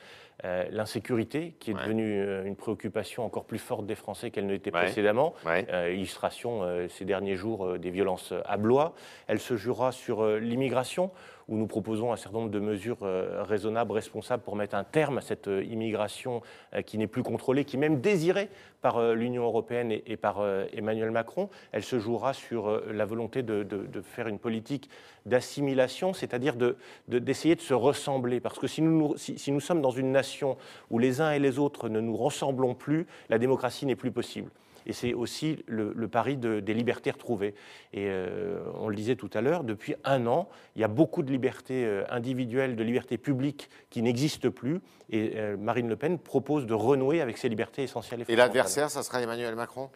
euh, 0.43 0.65
l'insécurité, 0.71 1.55
qui 1.61 1.71
est 1.71 1.73
Ouais. 1.73 1.83
devenue 1.83 2.19
euh, 2.19 2.43
une 2.43 2.57
préoccupation 2.57 3.23
encore 3.23 3.45
plus 3.45 3.59
forte 3.59 3.85
des 3.85 3.95
Français 3.95 4.29
qu'elle 4.29 4.45
ne 4.45 4.51
l'était 4.51 4.73
Ouais. 4.75 4.83
précédemment. 4.83 5.33
Ouais. 5.45 5.65
Euh, 5.71 5.93
illustration 5.93 6.85
ces 6.89 7.05
derniers 7.05 7.37
jours 7.37 7.79
des 7.79 7.91
violences 7.91 8.33
à 8.43 8.57
Blois. 8.57 8.93
Elle 9.27 9.39
se 9.39 9.55
jouera 9.55 9.93
sur 9.93 10.25
l'immigration, 10.25 11.11
où 11.49 11.57
nous 11.57 11.67
proposons 11.67 12.13
un 12.13 12.15
certain 12.15 12.37
nombre 12.37 12.51
de 12.51 12.59
mesures 12.59 12.99
euh, 13.01 13.43
raisonnables, 13.43 13.91
responsables 13.91 14.43
pour 14.43 14.55
mettre 14.55 14.75
un 14.75 14.83
terme 14.83 15.17
à 15.17 15.21
cette 15.21 15.47
euh, 15.47 15.63
immigration 15.63 16.41
euh, 16.75 16.83
qui 16.83 16.97
n'est 16.99 17.07
plus 17.07 17.23
contrôlée, 17.23 17.65
qui 17.65 17.75
est 17.75 17.79
même 17.79 17.99
désirée 17.99 18.49
par 18.81 19.13
l'Union 19.13 19.43
européenne 19.43 19.91
et, 19.91 20.15
par 20.15 20.41
Emmanuel 20.71 21.11
Macron. 21.11 21.49
Elle 21.73 21.83
se 21.83 21.99
jouera 21.99 22.33
sur 22.33 22.81
la 22.89 23.03
volonté 23.03 23.43
de, 23.43 23.67
faire 24.03 24.29
une 24.29 24.39
politique 24.39 24.89
d'assimilation, 25.25 26.13
c'est-à-dire 26.13 26.55
de- 26.55 26.77
de- 27.09 27.19
d'essayer 27.19 27.55
de, 27.55 27.61
se 27.61 27.73
ressembler. 27.73 28.39
Parce 28.39 28.57
que 28.57 28.67
si 28.67 28.81
nous, 28.81 29.17
si 29.17 29.51
nous 29.51 29.59
sommes 29.59 29.81
dans 29.81 29.91
une 29.91 30.13
nation 30.13 30.55
où 30.91 30.97
les 30.97 31.19
uns 31.19 31.31
et 31.31 31.39
les 31.39 31.59
autres 31.59 31.89
ne 31.89 31.99
nous 31.99 32.15
ressemblons 32.15 32.73
plus, 32.73 33.05
la 33.29 33.37
démocratie 33.37 33.85
n'est 33.85 33.97
plus 33.97 34.11
possible. 34.11 34.49
Et 34.85 34.93
c'est 34.93 35.13
aussi 35.13 35.63
le, 35.67 35.93
le 35.95 36.07
pari 36.07 36.37
de- 36.37 36.59
des 36.59 36.73
libertés 36.73 37.11
retrouvées. 37.11 37.53
Et 37.93 38.05
euh, 38.09 38.59
on 38.75 38.87
le 38.89 38.95
disait 38.95 39.15
tout 39.15 39.29
à 39.33 39.41
l'heure, 39.41 39.63
depuis 39.63 39.95
un 40.03 40.25
an, 40.27 40.49
il 40.75 40.81
y 40.81 40.83
a 40.83 40.87
beaucoup 40.87 41.21
de 41.23 41.31
libertés 41.31 41.85
euh, 41.85 42.03
individuelles, 42.09 42.75
de 42.75 42.83
libertés 42.83 43.17
publiques 43.17 43.69
qui 43.89 44.01
n'existent 44.01 44.49
plus. 44.51 44.79
Et 45.09 45.33
euh, 45.35 45.57
Marine 45.57 45.89
Le 45.89 45.95
Pen 45.95 46.17
propose 46.19 46.65
de 46.65 46.73
renouer 46.73 47.21
avec 47.21 47.37
ces 47.37 47.49
libertés 47.49 47.83
essentielles. 47.83 48.21
Et 48.21 48.25
fondamentales. 48.25 48.47
l'adversaire, 48.47 48.89
ça 48.89 49.03
sera 49.03 49.21
Emmanuel 49.21 49.55
Macron? 49.55 49.89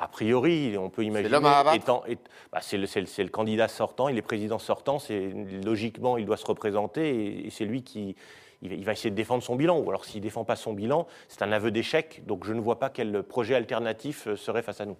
A 0.00 0.06
priori, 0.06 0.76
on 0.78 0.90
peut 0.90 1.02
imaginer. 1.02 1.28
l'homme 1.28 1.46
à 1.46 1.74
étant- 1.74 2.04
bah, 2.52 2.60
c'est 2.62 2.76
le, 2.78 2.86
c'est 2.86 3.00
le- 3.00 3.06
c'est 3.06 3.24
le 3.24 3.30
candidat 3.30 3.66
sortant, 3.66 4.08
il 4.08 4.16
est 4.16 4.22
président 4.22 4.58
sortant. 4.60 5.00
C'est 5.00 5.32
logiquement, 5.64 6.16
il 6.18 6.24
doit 6.24 6.36
se 6.36 6.46
représenter 6.46 7.08
et, 7.08 7.46
et 7.46 7.50
c'est 7.50 7.64
lui 7.64 7.82
qui. 7.82 8.14
Il 8.62 8.70
va, 8.70 8.74
il 8.74 8.84
va 8.84 8.92
essayer 8.92 9.10
de 9.10 9.16
défendre 9.16 9.42
son 9.42 9.56
bilan. 9.56 9.78
Ou 9.78 9.88
alors, 9.88 10.04
s'il 10.04 10.20
ne 10.20 10.22
défend 10.24 10.44
pas 10.44 10.56
son 10.56 10.72
bilan, 10.72 11.06
c'est 11.28 11.42
un 11.42 11.52
aveu 11.52 11.70
d'échec. 11.70 12.22
Donc, 12.26 12.44
je 12.44 12.52
ne 12.52 12.60
vois 12.60 12.78
pas 12.78 12.90
quel 12.90 13.22
projet 13.22 13.54
alternatif 13.54 14.26
euh, 14.26 14.36
serait 14.36 14.62
face 14.62 14.80
à 14.80 14.86
nous. 14.86 14.96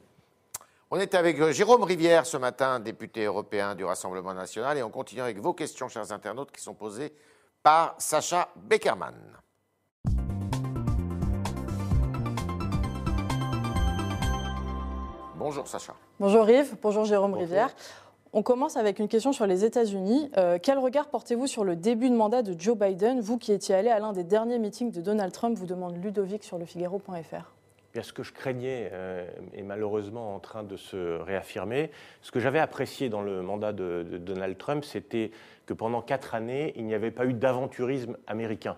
On 0.91 0.99
est 0.99 1.15
avec 1.15 1.39
euh, 1.39 1.53
Jérôme 1.53 1.83
Rivière 1.83 2.25
ce 2.25 2.39
matin, 2.39 2.81
député 2.81 3.25
européen 3.25 3.75
du 3.75 3.85
Rassemblement 3.85 4.33
national, 4.33 4.79
et 4.79 4.83
on 4.83 4.89
continue 4.91 5.21
avec 5.21 5.39
vos 5.39 5.53
questions, 5.53 5.89
chers 5.89 6.13
internautes, 6.13 6.51
qui 6.51 6.63
sont 6.63 6.73
posées 6.73 7.13
par 7.63 7.95
Sacha 7.99 8.49
Beckerman. 8.57 9.15
Bonjour 15.37 15.69
Sacha. 15.69 15.95
Bonjour 16.19 16.49
Yves, 16.51 16.75
bonjour 16.83 17.05
Jérôme 17.05 17.33
Bonjour. 17.33 17.47
Rivière. 17.47 17.75
On 18.35 18.43
commence 18.43 18.77
avec 18.77 18.99
une 18.99 19.09
question 19.09 19.33
sur 19.33 19.47
les 19.47 19.65
États-Unis. 19.65 20.31
Euh, 20.37 20.59
quel 20.63 20.79
regard 20.79 21.09
portez-vous 21.09 21.47
sur 21.47 21.65
le 21.65 21.77
début 21.77 22.11
de 22.11 22.15
mandat 22.15 22.43
de 22.43 22.59
Joe 22.59 22.77
Biden? 22.77 23.21
Vous 23.21 23.39
qui 23.39 23.53
étiez 23.53 23.75
allé 23.75 23.89
à 23.89 23.99
l'un 23.99 24.13
des 24.13 24.23
derniers 24.23 24.59
meetings 24.59 24.93
de 24.93 25.01
Donald 25.01 25.33
Trump, 25.33 25.57
vous 25.57 25.65
demande 25.65 25.97
Ludovic 25.97 26.45
sur 26.45 26.59
lefigaro.fr. 26.59 27.55
Bien, 27.95 28.03
ce 28.03 28.13
que 28.13 28.23
je 28.23 28.35
craignais 28.35 28.91
euh, 28.93 29.27
est 29.55 29.63
malheureusement 29.63 30.35
en 30.35 30.41
train 30.41 30.63
de 30.63 30.77
se 30.77 31.19
réaffirmer. 31.23 31.91
Ce 32.21 32.31
que 32.31 32.39
j'avais 32.39 32.59
apprécié 32.59 33.09
dans 33.09 33.23
le 33.23 33.41
mandat 33.41 33.73
de 33.73 34.19
Donald 34.21 34.59
Trump, 34.59 34.85
c'était 34.85 35.31
que 35.65 35.73
pendant 35.73 36.03
quatre 36.03 36.35
années, 36.35 36.75
il 36.77 36.85
n'y 36.85 36.95
avait 36.95 37.11
pas 37.11 37.25
eu 37.25 37.33
d'aventurisme 37.33 38.19
américain. 38.27 38.77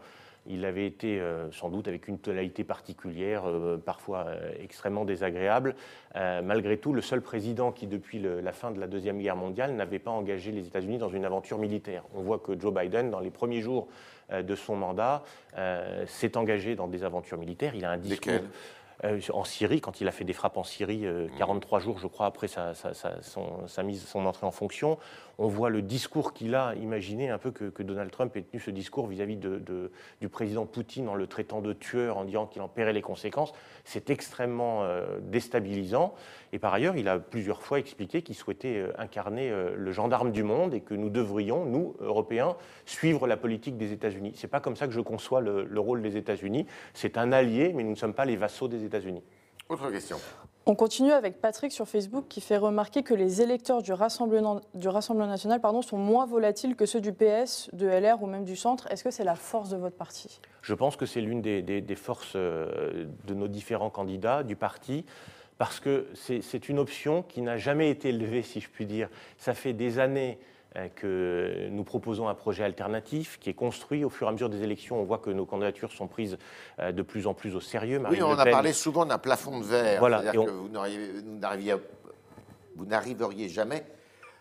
Il 0.51 0.65
avait 0.65 0.87
été 0.87 1.23
sans 1.53 1.69
doute 1.69 1.89
avec 1.89 2.09
une 2.09 2.19
tonalité 2.19 2.65
particulière, 2.65 3.45
parfois 3.85 4.27
extrêmement 4.61 5.05
désagréable. 5.05 5.75
malgré 6.15 6.77
tout, 6.77 6.93
le 6.93 7.01
seul 7.01 7.21
président 7.21 7.73
qui, 7.73 7.87
depuis 7.87 8.19
la 8.21 8.53
fin 8.53 8.71
de 8.71 8.81
la 8.81 8.87
Deuxième 8.87 9.19
Guerre 9.19 9.37
mondiale, 9.37 9.75
n'avait 9.75 9.99
pas 9.99 10.11
engagé 10.11 10.53
les 10.53 10.67
États-Unis 10.67 10.99
dans 10.99 11.09
une 11.09 11.25
aventure 11.25 11.59
militaire. 11.59 12.05
On 12.15 12.23
voit 12.23 12.39
que 12.39 12.59
Joe 12.59 12.75
Biden, 12.75 13.11
dans 13.11 13.21
les 13.21 13.31
premiers 13.31 13.61
jours 13.61 13.89
de 14.33 14.55
son 14.55 14.77
mandat, 14.77 15.23
s'est 16.07 16.37
engagé 16.37 16.75
dans 16.75 16.89
des 16.89 17.05
aventures 17.05 17.39
militaires. 17.39 17.75
Il 17.75 17.85
a 17.85 17.91
un 17.91 17.99
discours. 17.99 18.33
Euh, 18.33 18.39
en 19.33 19.45
Syrie, 19.45 19.81
quand 19.81 20.01
il 20.01 20.09
a 20.09 20.13
fait 20.13 20.25
des 20.25 20.33
frappes 20.33 20.57
en 20.59 20.65
Syrie, 20.65 21.07
43 21.39 21.79
euh, 21.79 21.83
jours, 21.83 21.99
je 21.99 22.07
crois, 22.07 22.27
après 22.27 22.49
sa, 22.49 22.75
son, 22.75 23.83
mise, 23.83 24.05
son 24.07 24.27
entrée 24.27 24.47
en 24.47 24.51
fonction, 24.51 24.99
on 25.39 25.49
voit 25.49 25.71
le 25.71 25.81
discours 25.81 26.35
qu'il 26.35 26.55
a 26.55 26.75
imaginé 26.75 27.31
un 27.31 27.39
peu 27.39 27.51
que, 27.51 27.83
Donald 27.83 28.11
Trump 28.11 28.37
ait 28.37 28.43
tenu 28.43 28.61
ce 28.61 28.71
discours 28.71 29.07
vis-à-vis 29.07 29.37
de, 29.37 29.91
du 30.21 30.29
président 30.29 30.67
Poutine 30.67 31.09
en 31.09 31.15
le 31.15 31.27
traitant 31.27 31.63
de 31.63 31.73
tueur, 31.73 32.19
en 32.19 32.25
disant 32.25 32.47
qu'il 32.47 32.61
en 32.61 32.69
paierait 32.69 32.93
les 32.93 33.01
conséquences. 33.01 33.53
C'est 33.85 34.11
extrêmement 34.11 34.85
euh, 34.85 35.19
déstabilisant. 35.23 36.15
Et 36.53 36.59
par 36.59 36.75
ailleurs, 36.75 36.97
il 36.97 37.09
a 37.09 37.19
plusieurs 37.19 37.63
fois 37.63 37.79
expliqué 37.79 38.21
qu'il 38.21 38.35
souhaitait 38.35 38.85
incarner 38.99 39.53
le 39.77 39.93
gendarme 39.93 40.33
du 40.33 40.43
monde 40.43 40.75
et 40.75 40.81
que 40.81 40.95
nous 40.95 41.09
devrions, 41.09 41.65
nous, 41.65 41.95
Européens, 42.01 42.57
suivre 42.87 43.29
la 43.29 43.37
politique 43.37 43.79
des 43.79 43.93
États-Unis. 43.93 44.33
C'est 44.35 44.49
pas 44.49 44.59
comme 44.59 44.75
ça 44.75 44.89
que 44.89 44.93
je 44.93 45.01
conçois 45.01 45.41
le, 45.41 45.65
le 45.65 45.81
rôle 45.81 46.03
des 46.03 46.17
États-Unis. 46.17 46.67
C'est 46.93 47.17
un 47.17 47.31
allié, 47.31 47.73
mais 47.73 47.85
nous 47.85 47.91
ne 47.91 47.95
sommes 47.95 48.15
pas 48.15 48.25
les 48.25 48.37
vassaux 48.37 48.67
des 48.67 48.79
États-Unis. 48.79 48.90
États-Unis. 48.91 49.23
Autre 49.69 49.91
question. 49.91 50.19
On 50.67 50.75
continue 50.75 51.13
avec 51.13 51.41
Patrick 51.41 51.73
sur 51.73 51.89
Facebook 51.89 52.27
qui 52.29 52.41
fait 52.41 52.57
remarquer 52.57 53.03
que 53.03 53.15
les 53.15 53.41
électeurs 53.41 53.83
du 53.83 53.93
Rassemblement, 53.93 54.61
du 54.75 54.89
Rassemblement 54.89 55.29
national 55.29 55.61
pardon, 55.61 55.81
sont 55.81 55.97
moins 55.97 56.27
volatiles 56.27 56.77
que 56.77 56.87
ceux 56.87 57.01
du 57.01 57.13
PS, 57.13 57.71
de 57.73 57.87
LR 57.87 58.23
ou 58.23 58.27
même 58.27 58.45
du 58.45 58.57
centre. 58.57 58.87
Est-ce 58.91 59.03
que 59.03 59.11
c'est 59.11 59.25
la 59.25 59.37
force 59.37 59.71
de 59.71 59.77
votre 59.77 59.97
parti? 59.97 60.41
Je 60.63 60.75
pense 60.75 60.97
que 60.97 61.07
c'est 61.07 61.21
l'une 61.21 61.41
des, 61.41 61.63
des, 61.63 61.95
forces 61.95 62.33
euh, 62.37 63.07
de 63.27 63.35
nos 63.35 63.49
différents 63.49 63.91
candidats, 63.91 64.43
du 64.43 64.57
parti 64.57 65.05
parce 65.57 65.79
que 65.79 66.07
c'est 66.15 66.71
une 66.71 66.79
option 66.79 67.23
qui 67.23 67.43
n'a 67.43 67.59
jamais 67.59 67.91
été 67.91 68.13
levée, 68.13 68.43
si 68.43 68.61
je 68.61 68.71
puis 68.71 68.87
dire. 68.87 69.11
Ça 69.37 69.53
fait 69.53 69.75
des 69.75 69.99
années 69.99 70.39
euh, 70.39 70.50
que 70.95 71.69
nous 71.71 71.85
proposons 71.85 72.29
un 72.29 72.35
projet 72.35 72.63
alternatif 72.65 73.39
qui 73.41 73.51
est 73.51 73.55
construit 73.55 74.05
au 74.05 74.11
fur 74.11 74.27
et 74.27 74.31
à 74.31 74.33
mesure 74.33 74.49
des 74.49 74.63
élections. 74.63 75.01
On 75.01 75.05
voit 75.05 75.19
que 75.19 75.31
nos 75.31 75.47
candidatures 75.47 75.93
sont 75.93 76.07
prises 76.07 76.39
euh, 76.79 76.93
de 76.93 77.03
plus 77.03 77.27
en 77.27 77.35
plus 77.35 77.57
au 77.57 77.61
sérieux. 77.61 78.01
oui, 78.11 78.23
on 78.23 78.39
a 78.39 78.47
parlé 78.47 78.73
souvent 78.73 79.05
d'un 79.05 79.19
plafond 79.19 79.59
de 79.59 79.65
verre. 79.65 79.99
Voilà, 79.99 80.23
C'est-à-dire 80.23 80.45
que 80.45 80.51
vous 82.77 82.87
n'arriveriez 82.87 83.49
jamais 83.49 83.85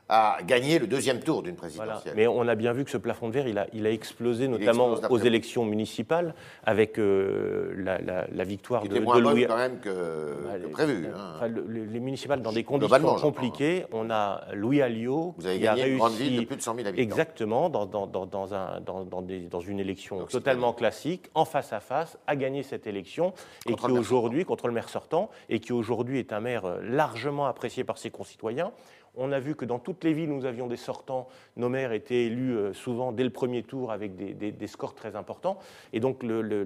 à 0.09 0.39
gagner 0.43 0.79
le 0.79 0.87
deuxième 0.87 1.19
tour 1.19 1.43
d'une 1.43 1.55
présidentielle. 1.55 2.13
Mais 2.15 2.25
on 2.25 2.47
a 2.47 2.55
bien 2.55 2.73
vu 2.73 2.83
que 2.83 2.89
ce 2.89 2.97
plafond 2.97 3.27
de 3.27 3.33
verre, 3.33 3.47
il 3.47 3.59
a, 3.59 3.67
il 3.73 3.85
a 3.85 3.91
explosé, 3.91 4.47
notamment 4.47 4.95
aux 5.09 5.19
élections 5.19 5.65
municipales, 5.65 6.33
avec 6.65 6.97
euh, 6.97 7.73
la, 7.77 8.43
victoire 8.43 8.87
de, 8.87 8.99
moins 8.99 9.17
de 9.17 9.21
Louis. 9.21 9.45
quand 9.45 9.57
même 9.57 9.79
que, 9.79 10.67
prévu. 10.71 11.07
Hein. 11.15 11.47
les 11.69 11.99
municipales 11.99 12.41
dans 12.41 12.51
des 12.51 12.63
conditions 12.63 13.15
compliquées. 13.15 13.85
On 13.91 14.09
a 14.09 14.45
Louis 14.53 14.81
Alliot 14.81 15.35
Vous 15.37 15.45
avez 15.45 15.59
gagné 15.59 15.87
une 15.87 15.97
grande 15.97 16.13
ville 16.13 16.39
de 16.39 16.45
plus 16.45 16.57
de 16.57 16.61
100 16.61 16.75
000 16.75 16.87
habitants. 16.87 17.03
Exactement, 17.03 17.69
dans, 17.69 17.85
dans, 17.85 18.07
dans, 18.07 18.53
un, 18.55 18.81
dans, 18.81 19.21
des, 19.21 19.41
dans 19.41 19.59
une 19.59 19.79
élection 19.79 20.25
totalement 20.25 20.73
classique, 20.73 21.29
en 21.35 21.45
face 21.45 21.71
à 21.71 21.79
face, 21.79 22.17
a 22.25 22.35
gagné 22.35 22.63
cette 22.63 22.87
élection 22.87 23.33
et 23.67 23.75
qui 23.75 23.91
aujourd'hui 23.91 24.43
contre 24.43 24.67
le 24.67 24.73
maire 24.73 24.89
sortant 24.89 25.29
et 25.49 25.59
qui 25.59 25.71
aujourd'hui 25.71 26.17
est 26.17 26.33
un 26.33 26.39
maire 26.39 26.63
largement 26.81 27.45
apprécié 27.45 27.83
par 27.83 27.99
ses 27.99 28.09
concitoyens. 28.09 28.71
On 29.15 29.31
a 29.31 29.39
vu 29.39 29.55
que 29.55 29.65
dans 29.65 29.79
toutes 29.79 30.03
les 30.03 30.13
villes 30.13 30.31
où 30.31 30.35
nous 30.35 30.45
avions 30.45 30.67
des 30.67 30.77
sortants, 30.77 31.27
nos 31.57 31.69
maires 31.69 31.91
étaient 31.91 32.25
élus 32.25 32.55
euh, 32.55 32.73
souvent 32.73 33.11
dès 33.11 33.23
le 33.23 33.29
premier 33.29 33.63
tour 33.63 33.91
avec 33.91 34.15
des, 34.15 34.67
scores 34.67 34.95
très 34.95 35.15
importants. 35.15 35.57
Et 35.93 35.99
donc, 35.99 36.23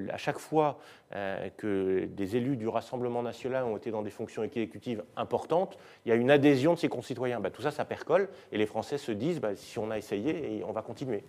à 0.10 0.18
chaque 0.18 0.40
fois 0.40 0.80
euh, 1.16 1.50
que 1.58 2.06
des 2.06 2.36
élus 2.36 2.58
du 2.58 2.68
Rassemblement 2.68 3.24
national 3.24 3.64
ont 3.64 3.78
été 3.78 3.92
dans 3.92 4.02
des 4.02 4.10
fonctions 4.10 4.44
exécutives 4.44 5.04
importantes, 5.16 5.78
il 6.06 6.10
y 6.10 6.12
a 6.12 6.16
une 6.16 6.32
adhésion 6.32 6.74
de 6.74 6.80
ses 6.80 6.90
concitoyens. 6.90 7.40
Bah, 7.40 7.50
tout 7.50 7.62
ça, 7.62 7.72
ça 7.72 7.86
percole. 7.86 8.30
Et 8.52 8.58
les 8.58 8.66
Français 8.66 8.98
se 8.98 9.12
disent, 9.12 9.40
bah, 9.40 9.56
si 9.56 9.80
on 9.80 9.90
a 9.92 9.98
essayé, 9.98 10.64
on 10.68 10.72
va 10.72 10.82
continuer. 10.82 11.24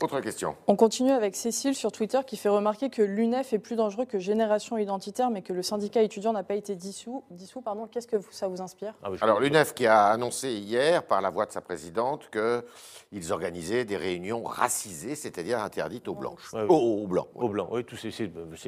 Autre 0.00 0.20
question. 0.20 0.54
On 0.68 0.76
continue 0.76 1.10
avec 1.10 1.34
Cécile 1.34 1.74
sur 1.74 1.90
Twitter 1.90 2.20
qui 2.24 2.36
fait 2.36 2.48
remarquer 2.48 2.88
que 2.88 3.02
l'UNEF 3.02 3.52
est 3.52 3.58
plus 3.58 3.74
dangereux 3.74 4.04
que 4.04 4.20
Génération 4.20 4.78
Identitaire, 4.78 5.28
mais 5.30 5.42
que 5.42 5.52
le 5.52 5.62
syndicat 5.62 6.02
étudiant 6.02 6.32
n'a 6.32 6.44
pas 6.44 6.54
été 6.54 6.76
dissous. 6.76 7.24
dissous 7.30 7.64
Qu'est-ce 7.90 8.06
que 8.06 8.16
ça 8.30 8.46
vous 8.46 8.60
inspire? 8.60 8.94
Ah 9.02 9.08
Alors 9.20 9.40
l'UNEF 9.40 9.74
qui 9.74 9.86
a 9.86 10.06
annoncé 10.06 10.52
hier, 10.52 11.02
par 11.02 11.20
la 11.20 11.30
voix 11.30 11.46
de 11.46 11.52
sa 11.52 11.60
présidente, 11.60 12.30
qu'ils 12.30 13.32
organisaient 13.32 13.84
des 13.84 13.96
réunions 13.96 14.44
racisées, 14.44 15.16
c'est-à-dire 15.16 15.58
interdites 15.58 16.06
aux 16.06 16.14
blanches. 16.14 16.54
aux, 16.54 17.06
blancs. 17.08 17.28
Aux 17.34 17.48
blancs, 17.48 17.68
oui, 17.72 17.84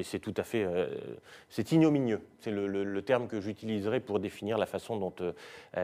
c'est 0.02 0.18
tout 0.18 0.34
à 0.36 0.42
fait... 0.42 0.64
Euh, 0.64 0.88
c'est 1.48 1.70
ignominieux. 1.70 2.22
C'est 2.40 2.50
le, 2.50 3.02
terme 3.02 3.28
que 3.28 3.40
j'utiliserai 3.40 4.00
pour 4.00 4.18
définir 4.18 4.58
la 4.58 4.66
façon 4.66 4.96
dont 4.96 5.14
euh, 5.20 5.32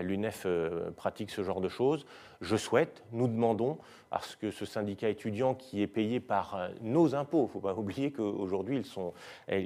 l'UNEF 0.03 0.43
euh, 0.47 0.91
pratique 0.91 1.30
ce 1.30 1.43
genre 1.43 1.61
de 1.61 1.69
choses. 1.69 2.04
Je 2.41 2.56
souhaite, 2.56 3.04
nous 3.13 3.28
demandons 3.28 3.78
parce 4.10 4.36
que 4.36 4.50
ce 4.50 4.64
syndicat 4.64 5.08
étudiant 5.08 5.54
qui 5.54 5.82
est 5.82 5.86
payé 5.86 6.21
par 6.21 6.54
euh, 6.54 6.69
nos 6.82 7.14
impôts, 7.14 7.40
il 7.40 7.47
ne 7.47 7.49
faut 7.49 7.60
pas 7.60 7.75
oublier 7.78 8.12
qu'aujourd'hui 8.12 8.78
ils 8.78 8.84
sont, 8.84 9.12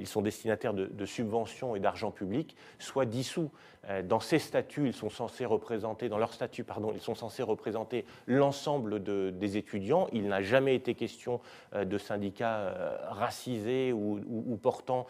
sont 0.05 0.21
destinataires 0.21 0.73
de, 0.73 0.85
de 0.85 1.05
subventions 1.05 1.75
et 1.75 1.79
d'argent 1.79 2.11
public, 2.11 2.55
soit 2.79 3.05
dissous. 3.05 3.51
Euh, 3.89 4.01
dans 4.03 4.19
ces 4.19 4.39
statuts, 4.39 4.87
ils 4.87 4.93
sont 4.93 5.09
censés 5.09 5.45
représenter, 5.45 6.09
dans 6.09 6.17
leur 6.17 6.33
statut, 6.33 6.63
pardon, 6.63 6.91
ils 6.93 7.01
sont 7.01 7.15
censés 7.15 7.43
représenter 7.43 8.05
l'ensemble 8.27 9.01
de, 9.03 9.31
des 9.31 9.57
étudiants. 9.57 10.07
Il 10.13 10.27
n'a 10.27 10.41
jamais 10.41 10.75
été 10.75 10.93
question 10.95 11.39
euh, 11.73 11.85
de 11.85 11.97
syndicats 11.97 12.73
racisés 13.09 13.93
ou, 13.93 14.19
portant 14.61 15.07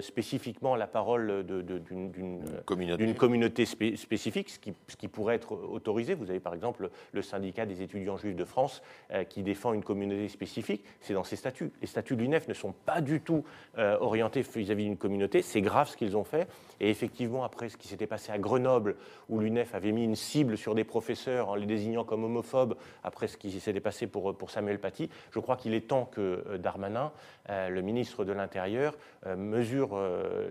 spécifiquement 0.00 0.76
la 0.76 0.86
parole 0.86 1.44
d'une 1.44 2.44
communauté. 2.64 3.14
communauté 3.14 3.64
spécifique, 3.66 4.50
ce 4.50 4.58
qui, 4.58 4.74
ce 4.88 4.96
qui 4.96 5.08
pourrait 5.08 5.34
être 5.34 5.52
autorisé. 5.52 6.14
Vous 6.14 6.30
avez 6.30 6.40
par 6.40 6.54
exemple 6.54 6.90
le 7.12 7.22
syndicat 7.22 7.66
des 7.66 7.82
étudiants 7.82 8.16
juifs 8.16 8.36
de 8.36 8.44
France 8.44 8.82
euh, 9.10 9.24
qui 9.24 9.42
défend 9.42 9.72
une 9.72 9.82
communauté 9.82 10.28
spécifique, 10.28 10.84
c'est 11.00 11.14
dans 11.14 11.24
ses 11.24 11.36
statuts. 11.36 11.72
Les 11.80 11.86
statuts 11.86 12.16
de 12.16 12.22
l'UNEF 12.22 12.48
ne 12.48 12.54
sont 12.54 12.72
pas 12.72 13.00
du 13.00 13.20
tout 13.20 13.44
euh, 13.78 13.96
orientés 14.00 14.42
vis-à-vis 14.42 14.84
d'une 14.84 14.96
communauté. 14.96 15.42
C'est 15.42 15.60
grave 15.60 15.88
ce 15.88 15.96
qu'ils 15.96 16.16
ont 16.16 16.24
fait. 16.24 16.48
Et 16.80 16.90
effectivement, 16.90 17.44
après 17.44 17.68
ce 17.68 17.76
qui 17.76 17.88
s'était 17.88 18.03
passé 18.06 18.32
à 18.32 18.38
Grenoble, 18.38 18.96
où 19.28 19.38
l'UNEF 19.40 19.74
avait 19.74 19.92
mis 19.92 20.04
une 20.04 20.16
cible 20.16 20.56
sur 20.56 20.74
des 20.74 20.84
professeurs 20.84 21.48
en 21.48 21.54
les 21.54 21.66
désignant 21.66 22.04
comme 22.04 22.24
homophobes, 22.24 22.76
après 23.02 23.28
ce 23.28 23.36
qui 23.36 23.50
s'était 23.60 23.80
passé 23.80 24.06
pour, 24.06 24.36
pour 24.36 24.50
Samuel 24.50 24.78
Paty, 24.78 25.10
je 25.32 25.38
crois 25.38 25.56
qu'il 25.56 25.74
est 25.74 25.88
temps 25.88 26.06
que 26.06 26.44
euh, 26.48 26.58
Darmanin, 26.58 27.12
le 27.48 27.80
ministre 27.82 28.24
de 28.24 28.32
l'Intérieur, 28.32 28.96
mesure 29.36 29.98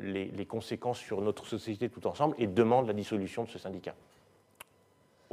les, 0.01 0.25
les 0.25 0.45
conséquences 0.45 0.99
sur 0.99 1.21
notre 1.21 1.45
société 1.45 1.89
tout 1.89 2.05
ensemble 2.05 2.35
et 2.37 2.45
demande 2.45 2.87
la 2.87 2.93
dissolution 2.93 3.43
de 3.43 3.49
ce 3.49 3.57
syndicat. 3.57 3.95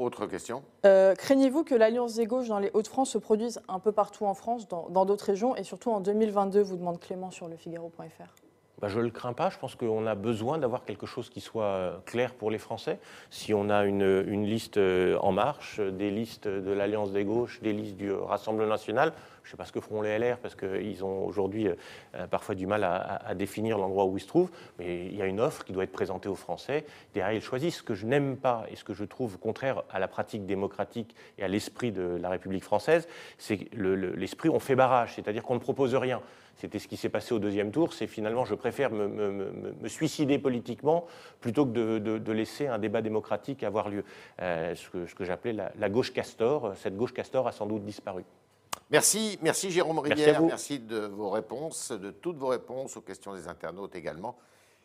Autre 0.00 0.26
question. 0.26 0.62
Euh, 0.86 1.14
Craignez-vous 1.14 1.62
que 1.62 1.74
l'Alliance 1.74 2.14
des 2.14 2.26
gauches 2.26 2.48
dans 2.48 2.58
les 2.58 2.70
Hauts-de-France 2.72 3.10
se 3.10 3.18
produise 3.18 3.60
un 3.68 3.80
peu 3.80 3.92
partout 3.92 4.24
en 4.24 4.32
France, 4.32 4.66
dans 4.66 5.04
d'autres 5.04 5.26
régions, 5.26 5.54
et 5.56 5.62
surtout 5.62 5.90
en 5.90 6.00
2022, 6.00 6.62
vous 6.62 6.78
demande 6.78 6.98
Clément 6.98 7.30
sur 7.30 7.48
le 7.48 7.56
Figaro.fr 7.56 8.39
bah, 8.80 8.88
je 8.88 8.98
ne 8.98 9.04
le 9.04 9.10
crains 9.10 9.32
pas. 9.32 9.50
Je 9.50 9.58
pense 9.58 9.74
qu'on 9.74 10.06
a 10.06 10.14
besoin 10.14 10.58
d'avoir 10.58 10.84
quelque 10.84 11.06
chose 11.06 11.28
qui 11.28 11.40
soit 11.40 11.64
euh, 11.64 11.98
clair 12.06 12.34
pour 12.34 12.50
les 12.50 12.58
Français. 12.58 12.98
Si 13.30 13.52
on 13.52 13.68
a 13.68 13.84
une, 13.84 14.44
liste 14.44 14.78
euh, 14.78 15.18
en 15.18 15.32
marche, 15.32 15.80
des 15.80 16.10
listes 16.10 16.48
de 16.48 16.72
l'Alliance 16.72 17.12
des 17.12 17.24
gauches, 17.24 17.60
des 17.60 17.72
listes 17.72 17.96
du 17.96 18.12
Rassemblement 18.12 18.70
national, 18.70 19.12
je 19.50 19.56
ne 19.56 19.56
sais 19.56 19.64
pas 19.64 19.66
ce 19.66 19.72
que 19.72 19.80
feront 19.80 20.00
les 20.00 20.16
LR 20.16 20.38
parce 20.38 20.54
qu'ils 20.54 21.04
ont 21.04 21.24
aujourd'hui 21.24 21.66
euh, 21.66 22.26
parfois 22.28 22.54
du 22.54 22.68
mal 22.68 22.84
à, 22.84 23.34
définir 23.34 23.78
l'endroit 23.78 24.04
où 24.04 24.16
ils 24.16 24.20
se 24.20 24.28
trouvent, 24.28 24.50
mais 24.78 25.06
il 25.06 25.16
y 25.16 25.22
a 25.22 25.26
une 25.26 25.40
offre 25.40 25.64
qui 25.64 25.72
doit 25.72 25.82
être 25.82 25.90
présentée 25.90 26.28
aux 26.28 26.36
Français. 26.36 26.86
Derrière, 27.14 27.32
ils 27.32 27.42
choisissent. 27.42 27.78
Ce 27.78 27.82
que 27.82 27.94
je 27.94 28.06
n'aime 28.06 28.36
pas 28.36 28.64
et 28.70 28.76
ce 28.76 28.84
que 28.84 28.94
je 28.94 29.02
trouve 29.02 29.38
contraire 29.38 29.82
à 29.90 29.98
la 29.98 30.06
pratique 30.06 30.46
démocratique 30.46 31.16
et 31.36 31.42
à 31.42 31.48
l'esprit 31.48 31.90
de 31.90 32.16
la 32.22 32.28
République 32.28 32.62
française, 32.62 33.08
c'est 33.38 33.68
l'esprit 33.74 34.50
on 34.50 34.60
fait 34.60 34.76
barrage, 34.76 35.16
c'est-à-dire 35.16 35.42
qu'on 35.42 35.54
ne 35.54 35.60
propose 35.60 35.96
rien. 35.96 36.20
C'était 36.54 36.78
ce 36.78 36.86
qui 36.86 36.96
s'est 36.96 37.08
passé 37.08 37.34
au 37.34 37.40
deuxième 37.40 37.72
tour. 37.72 37.92
C'est 37.92 38.06
finalement, 38.06 38.44
je 38.44 38.54
préfère 38.54 38.92
me, 38.92 39.74
suicider 39.88 40.38
politiquement 40.38 41.06
plutôt 41.40 41.66
que 41.66 41.98
de, 41.98 42.32
laisser 42.32 42.68
un 42.68 42.78
débat 42.78 43.02
démocratique 43.02 43.64
avoir 43.64 43.88
lieu. 43.88 44.04
Euh, 44.40 44.76
ce 44.76 45.14
que, 45.14 45.24
j'appelais 45.24 45.54
la, 45.54 45.72
la 45.76 45.88
gauche 45.88 46.12
castor. 46.12 46.74
Cette 46.76 46.96
gauche 46.96 47.14
castor 47.14 47.48
a 47.48 47.52
sans 47.52 47.66
doute 47.66 47.84
disparu. 47.84 48.22
Merci, 48.90 49.38
merci 49.40 49.70
Jérôme 49.70 50.00
Rivière, 50.00 50.42
merci, 50.42 50.80
de 50.80 50.98
vos 51.06 51.30
réponses, 51.30 51.92
de 51.92 52.10
toutes 52.10 52.36
vos 52.38 52.48
réponses 52.48 52.96
aux 52.96 53.00
questions 53.00 53.34
des 53.34 53.46
internautes 53.46 53.94
également, 53.94 54.36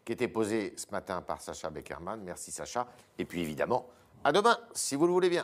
qui 0.03 0.13
étaient 0.13 0.27
posées 0.27 0.73
ce 0.77 0.85
matin 0.91 1.23
par 1.23 1.41
Sacha 1.41 1.71
Beckerman. 1.71 2.21
Merci 2.23 2.51
Sacha. 2.51 2.87
Et 3.17 3.25
puis 3.25 3.41
évidemment, 3.41 3.87
à 4.23 4.31
demain, 4.31 4.59
si 4.73 4.95
vous 4.95 5.07
le 5.07 5.11
voulez 5.11 5.29
bien. 5.29 5.43